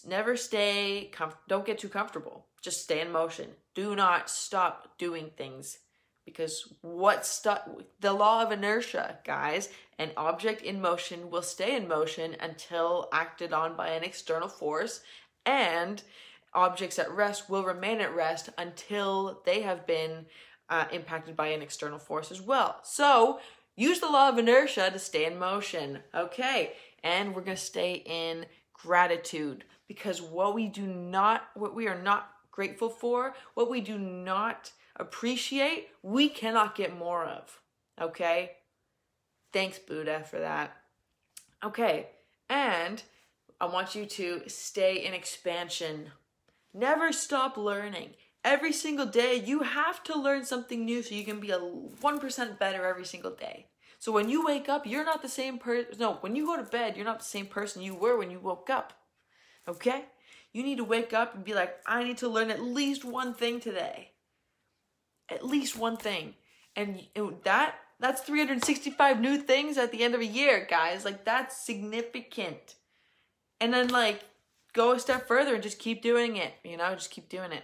never 0.06 0.36
stay 0.36 1.10
com- 1.12 1.34
don't 1.47 1.65
get 1.65 1.80
too 1.80 1.89
comfortable. 1.89 2.47
Just 2.62 2.84
stay 2.84 3.02
in 3.02 3.12
motion. 3.12 3.49
Do 3.75 3.95
not 3.95 4.30
stop 4.30 4.97
doing 4.97 5.32
things 5.38 5.78
because 6.25 6.73
what 6.82 7.25
stuck 7.25 7.67
the 8.02 8.13
law 8.13 8.43
of 8.43 8.52
inertia 8.52 9.17
guys 9.25 9.69
an 9.97 10.12
object 10.15 10.62
in 10.62 10.80
motion 10.80 11.30
will 11.30 11.41
stay 11.41 11.75
in 11.75 11.87
motion 11.87 12.35
until 12.40 13.10
acted 13.12 13.52
on 13.52 13.75
by 13.75 13.90
an 13.90 14.04
external 14.04 14.48
force 14.48 15.02
and 15.46 16.04
objects 16.54 17.00
at 17.00 17.12
rest 17.12 17.50
will 17.50 17.63
remain 17.63 18.00
at 18.00 18.13
rest 18.13 18.50
until 18.58 19.42
they 19.46 19.62
have 19.62 19.87
been 19.87 20.25
uh, 20.69 20.85
impacted 20.91 21.35
by 21.35 21.47
an 21.47 21.61
external 21.61 21.99
force 21.99 22.31
as 22.31 22.41
well 22.41 22.79
so 22.83 23.39
use 23.75 23.99
the 23.99 24.07
law 24.09 24.29
of 24.29 24.37
inertia 24.37 24.89
to 24.91 24.99
stay 24.99 25.25
in 25.25 25.37
motion 25.37 25.99
okay 26.15 26.73
and 27.03 27.33
we're 27.33 27.41
to 27.41 27.55
stay 27.55 28.03
in 28.05 28.45
gratitude 28.73 29.63
because 29.87 30.21
what 30.21 30.53
we 30.53 30.67
do 30.67 30.85
not 30.85 31.47
what 31.55 31.75
we 31.75 31.87
are 31.87 32.01
not 32.01 32.31
grateful 32.51 32.89
for 32.89 33.33
what 33.53 33.69
we 33.69 33.81
do 33.81 33.97
not 33.97 34.71
appreciate, 34.99 35.87
we 36.03 36.29
cannot 36.29 36.75
get 36.75 36.95
more 36.95 37.25
of. 37.25 37.61
Okay? 37.99 38.51
Thanks, 39.51 39.79
Buddha, 39.79 40.23
for 40.29 40.39
that. 40.39 40.75
Okay, 41.63 42.07
and 42.49 43.01
I 43.59 43.65
want 43.65 43.95
you 43.95 44.05
to 44.05 44.43
stay 44.47 45.05
in 45.05 45.13
expansion. 45.13 46.11
Never 46.73 47.11
stop 47.11 47.57
learning. 47.57 48.11
Every 48.44 48.71
single 48.71 49.06
day, 49.06 49.35
you 49.35 49.62
have 49.62 50.04
to 50.06 50.17
learn 50.17 50.46
something 50.46 50.85
new 50.85 51.04
so 51.04 51.13
you 51.13 51.25
can 51.25 51.40
be 51.40 51.52
a 51.52 51.60
1% 51.60 52.60
better 52.60 52.85
every 52.85 53.06
single 53.06 53.31
day. 53.31 53.67
So 54.00 54.13
when 54.13 54.29
you 54.29 54.46
wake 54.46 54.69
up, 54.69 54.87
you're 54.87 55.04
not 55.04 55.21
the 55.21 55.27
same 55.27 55.58
person. 55.58 55.92
No, 56.00 56.13
when 56.21 56.35
you 56.35 56.46
go 56.46 56.56
to 56.56 56.63
bed, 56.63 56.96
you're 56.96 57.06
not 57.06 57.19
the 57.19 57.25
same 57.25 57.48
person 57.48 57.81
you 57.81 57.96
were 57.96 58.17
when 58.17 58.31
you 58.31 58.40
woke 58.40 58.69
up. 58.69 58.94
Okay? 59.67 60.06
You 60.54 60.63
need 60.63 60.77
to 60.77 60.85
wake 60.85 61.13
up 61.13 61.35
and 61.35 61.44
be 61.44 61.54
like, 61.54 61.75
I 61.85 62.04
need 62.04 62.17
to 62.19 62.29
learn 62.29 62.50
at 62.50 62.62
least 62.62 63.04
one 63.04 63.33
thing 63.33 63.60
today. 63.60 64.12
At 65.29 65.46
least 65.46 65.77
one 65.77 65.98
thing. 65.98 66.35
And 66.75 67.04
that 67.44 67.75
that's 68.00 68.21
365 68.21 69.19
new 69.19 69.37
things 69.37 69.77
at 69.77 69.92
the 69.92 70.04
end 70.04 70.15
of 70.15 70.21
a 70.21 70.25
year, 70.25 70.65
guys. 70.69 71.04
Like 71.04 71.25
that's 71.25 71.58
significant. 71.58 72.75
And 73.60 73.73
then 73.73 73.90
like 73.90 74.21
go 74.73 74.94
a 74.94 75.00
step 75.00 75.27
further 75.27 75.56
and 75.56 75.63
just 75.63 75.79
keep 75.79 76.02
doing 76.02 76.37
it, 76.37 76.54
you 76.63 76.77
know, 76.77 76.96
just 76.96 77.12
keep 77.12 77.27
doing 77.27 77.52
it. 77.52 77.63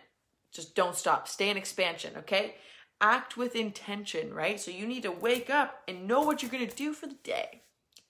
Just 0.55 0.75
don't 0.75 0.95
stop. 0.95 1.27
Stay 1.27 1.49
in 1.49 1.57
expansion, 1.57 2.13
okay? 2.17 2.55
Act 3.01 3.35
with 3.35 3.55
intention, 3.55 4.33
right? 4.33 4.59
So 4.59 4.71
you 4.71 4.87
need 4.87 5.03
to 5.03 5.11
wake 5.11 5.49
up 5.49 5.83
and 5.87 6.07
know 6.07 6.21
what 6.21 6.41
you're 6.41 6.51
going 6.51 6.67
to 6.67 6.75
do 6.75 6.93
for 6.93 7.07
the 7.07 7.17
day. 7.23 7.63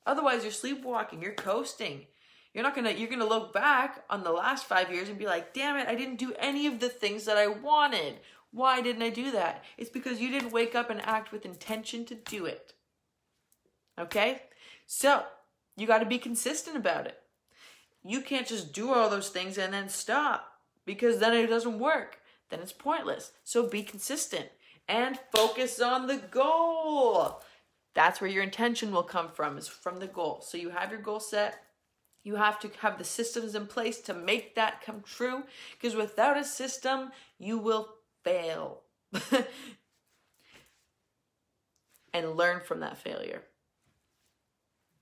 Otherwise, 0.06 0.44
you're 0.44 0.52
sleepwalking, 0.52 1.22
you're 1.22 1.34
coasting. 1.34 2.06
You're 2.54 2.64
not 2.64 2.76
going 2.76 2.86
to 2.86 2.98
you're 2.98 3.10
going 3.10 3.20
to 3.20 3.26
look 3.26 3.52
back 3.52 4.06
on 4.10 4.24
the 4.24 4.32
last 4.32 4.66
5 4.66 4.92
years 4.92 5.10
and 5.10 5.18
be 5.18 5.26
like, 5.26 5.54
"Damn 5.54 5.76
it, 5.76 5.88
I 5.88 5.96
didn't 5.96 6.18
do 6.18 6.34
any 6.40 6.68
of 6.68 6.80
the 6.80 6.88
things 6.88 7.26
that 7.26 7.38
I 7.38 7.48
wanted." 7.48 8.20
Why 8.52 8.82
didn't 8.82 9.02
I 9.02 9.10
do 9.10 9.32
that? 9.32 9.66
It's 9.78 9.90
because 9.90 10.22
you 10.22 10.30
didn't 10.30 10.54
wake 10.54 10.76
up 10.76 10.90
and 10.90 11.06
act 11.06 11.34
with 11.34 11.46
intention 11.46 12.06
to 12.06 12.16
do 12.16 12.46
it. 12.46 12.74
Okay? 14.00 14.44
So, 14.86 15.24
you 15.76 15.86
got 15.86 15.98
to 15.98 16.06
be 16.06 16.18
consistent 16.18 16.78
about 16.78 17.06
it. 17.06 17.20
You 18.02 18.22
can't 18.22 18.48
just 18.48 18.72
do 18.72 18.94
all 18.94 19.10
those 19.10 19.28
things 19.28 19.58
and 19.58 19.74
then 19.74 19.90
stop 19.90 20.54
because 20.86 21.20
then 21.20 21.34
it 21.34 21.48
doesn't 21.48 21.80
work. 21.80 22.20
Then 22.50 22.60
it's 22.60 22.74
pointless. 22.74 23.32
So, 23.44 23.68
be 23.68 23.84
consistent 23.84 24.48
and 24.88 25.20
focus 25.32 25.82
on 25.82 26.08
the 26.08 26.18
goal. 26.18 27.42
That's 27.94 28.22
where 28.22 28.30
your 28.30 28.44
intention 28.44 28.92
will 28.92 29.04
come 29.04 29.30
from, 29.30 29.58
is 29.58 29.68
from 29.68 30.00
the 30.00 30.08
goal. 30.08 30.42
So, 30.46 30.58
you 30.58 30.70
have 30.70 30.92
your 30.92 31.02
goal 31.02 31.20
set. 31.20 31.62
You 32.24 32.36
have 32.38 32.60
to 32.62 32.72
have 32.82 32.98
the 32.98 33.04
systems 33.04 33.54
in 33.54 33.68
place 33.68 34.02
to 34.02 34.14
make 34.14 34.56
that 34.56 34.82
come 34.82 35.02
true 35.02 35.44
because 35.74 35.96
without 35.96 36.38
a 36.38 36.44
system, 36.44 37.12
you 37.38 37.60
will 37.60 37.90
fail 38.24 38.82
and 42.14 42.36
learn 42.36 42.62
from 42.62 42.80
that 42.80 42.98
failure. 42.98 43.44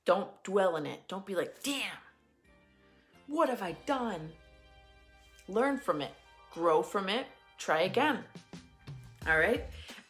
Don't 0.05 0.43
dwell 0.43 0.75
in 0.75 0.85
it. 0.85 1.07
Don't 1.07 1.25
be 1.25 1.33
like, 1.33 1.63
damn, 1.63 1.97
what 3.27 3.47
have 3.47 3.61
I 3.61 3.77
done? 3.85 4.33
Learn 5.47 5.77
from 5.77 6.01
it, 6.01 6.13
grow 6.53 6.83
from 6.83 7.09
it, 7.09 7.25
try 7.57 7.81
again. 7.81 8.19
All 9.27 9.37
right? 9.37 9.65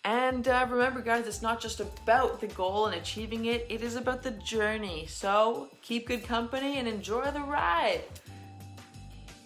And 0.06 0.48
uh, 0.48 0.68
remember, 0.70 1.02
guys, 1.02 1.28
it's 1.28 1.42
not 1.42 1.62
just 1.62 1.80
about 1.80 2.42
the 2.42 2.48
goal 2.48 2.88
and 2.88 2.96
achieving 2.96 3.46
it, 3.46 3.66
it 3.70 3.82
is 3.82 3.96
about 3.96 4.22
the 4.22 4.32
journey. 4.32 5.06
So 5.08 5.70
keep 5.82 6.08
good 6.08 6.26
company 6.26 6.78
and 6.78 6.88
enjoy 6.88 7.32
the 7.32 7.40
ride. 7.40 8.04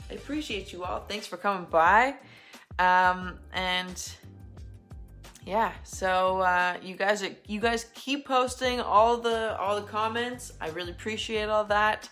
I 0.09 0.13
appreciate 0.13 0.73
you 0.73 0.83
all. 0.83 1.01
Thanks 1.01 1.27
for 1.27 1.37
coming 1.37 1.67
by. 1.69 2.15
Um, 2.79 3.37
and 3.53 4.11
yeah, 5.45 5.73
so 5.83 6.39
uh, 6.39 6.77
you 6.81 6.95
guys 6.95 7.23
you 7.47 7.59
guys 7.59 7.87
keep 7.93 8.25
posting 8.27 8.79
all 8.81 9.17
the 9.17 9.57
all 9.59 9.75
the 9.75 9.87
comments. 9.87 10.53
I 10.59 10.69
really 10.69 10.91
appreciate 10.91 11.49
all 11.49 11.65
that. 11.65 12.09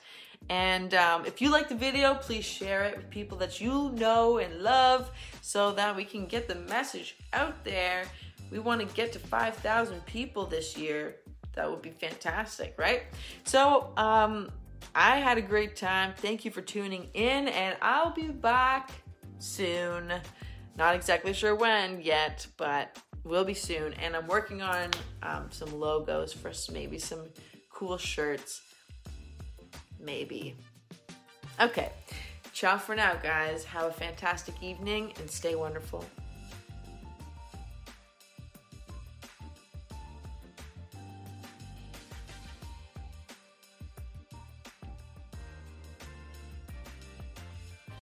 And 0.50 0.94
um, 0.94 1.26
if 1.26 1.42
you 1.42 1.50
like 1.50 1.70
the 1.70 1.76
video, 1.76 2.14
please 2.16 2.46
share 2.46 2.84
it 2.84 2.98
with 2.98 3.10
people 3.10 3.38
that 3.40 3.60
you 3.60 3.92
know 3.96 4.38
and 4.38 4.62
love 4.62 5.12
so 5.42 5.72
that 5.74 5.96
we 5.96 6.06
can 6.06 6.26
get 6.26 6.48
the 6.48 6.56
message 6.56 7.18
out 7.34 7.64
there. 7.64 8.06
We 8.52 8.60
want 8.60 8.88
to 8.88 8.96
get 8.96 9.12
to 9.14 9.20
5,000 9.20 10.06
people 10.06 10.46
this 10.46 10.78
year. 10.78 11.16
That 11.54 11.70
would 11.70 11.82
be 11.82 11.92
fantastic, 11.92 12.76
right? 12.78 13.04
So, 13.44 13.92
um, 13.98 14.52
I 14.94 15.18
had 15.18 15.38
a 15.38 15.42
great 15.42 15.76
time. 15.76 16.14
Thank 16.16 16.46
you 16.46 16.52
for 16.52 16.62
tuning 16.62 17.10
in, 17.14 17.48
and 17.48 17.76
I'll 17.82 18.14
be 18.14 18.28
back 18.28 18.92
soon. 19.40 20.14
Not 20.78 20.96
exactly 20.96 21.34
sure 21.34 21.56
when 21.56 22.02
yet, 22.02 22.46
but 22.58 22.98
will 23.24 23.44
be 23.44 23.54
soon. 23.54 23.94
And 23.94 24.16
I'm 24.16 24.28
working 24.28 24.62
on 24.62 24.92
um, 25.24 25.48
some 25.50 25.80
logos 25.80 26.32
for 26.32 26.52
maybe 26.72 27.00
some 27.00 27.28
cool 27.70 27.98
shirts. 27.98 28.62
Maybe. 30.06 30.56
Okay. 31.60 31.90
Ciao 32.54 32.78
for 32.78 32.96
now, 32.96 33.16
guys. 33.16 33.66
Have 33.66 33.86
a 33.86 33.94
fantastic 33.94 34.56
evening 34.62 35.14
and 35.20 35.30
stay 35.30 35.56
wonderful. 35.56 36.06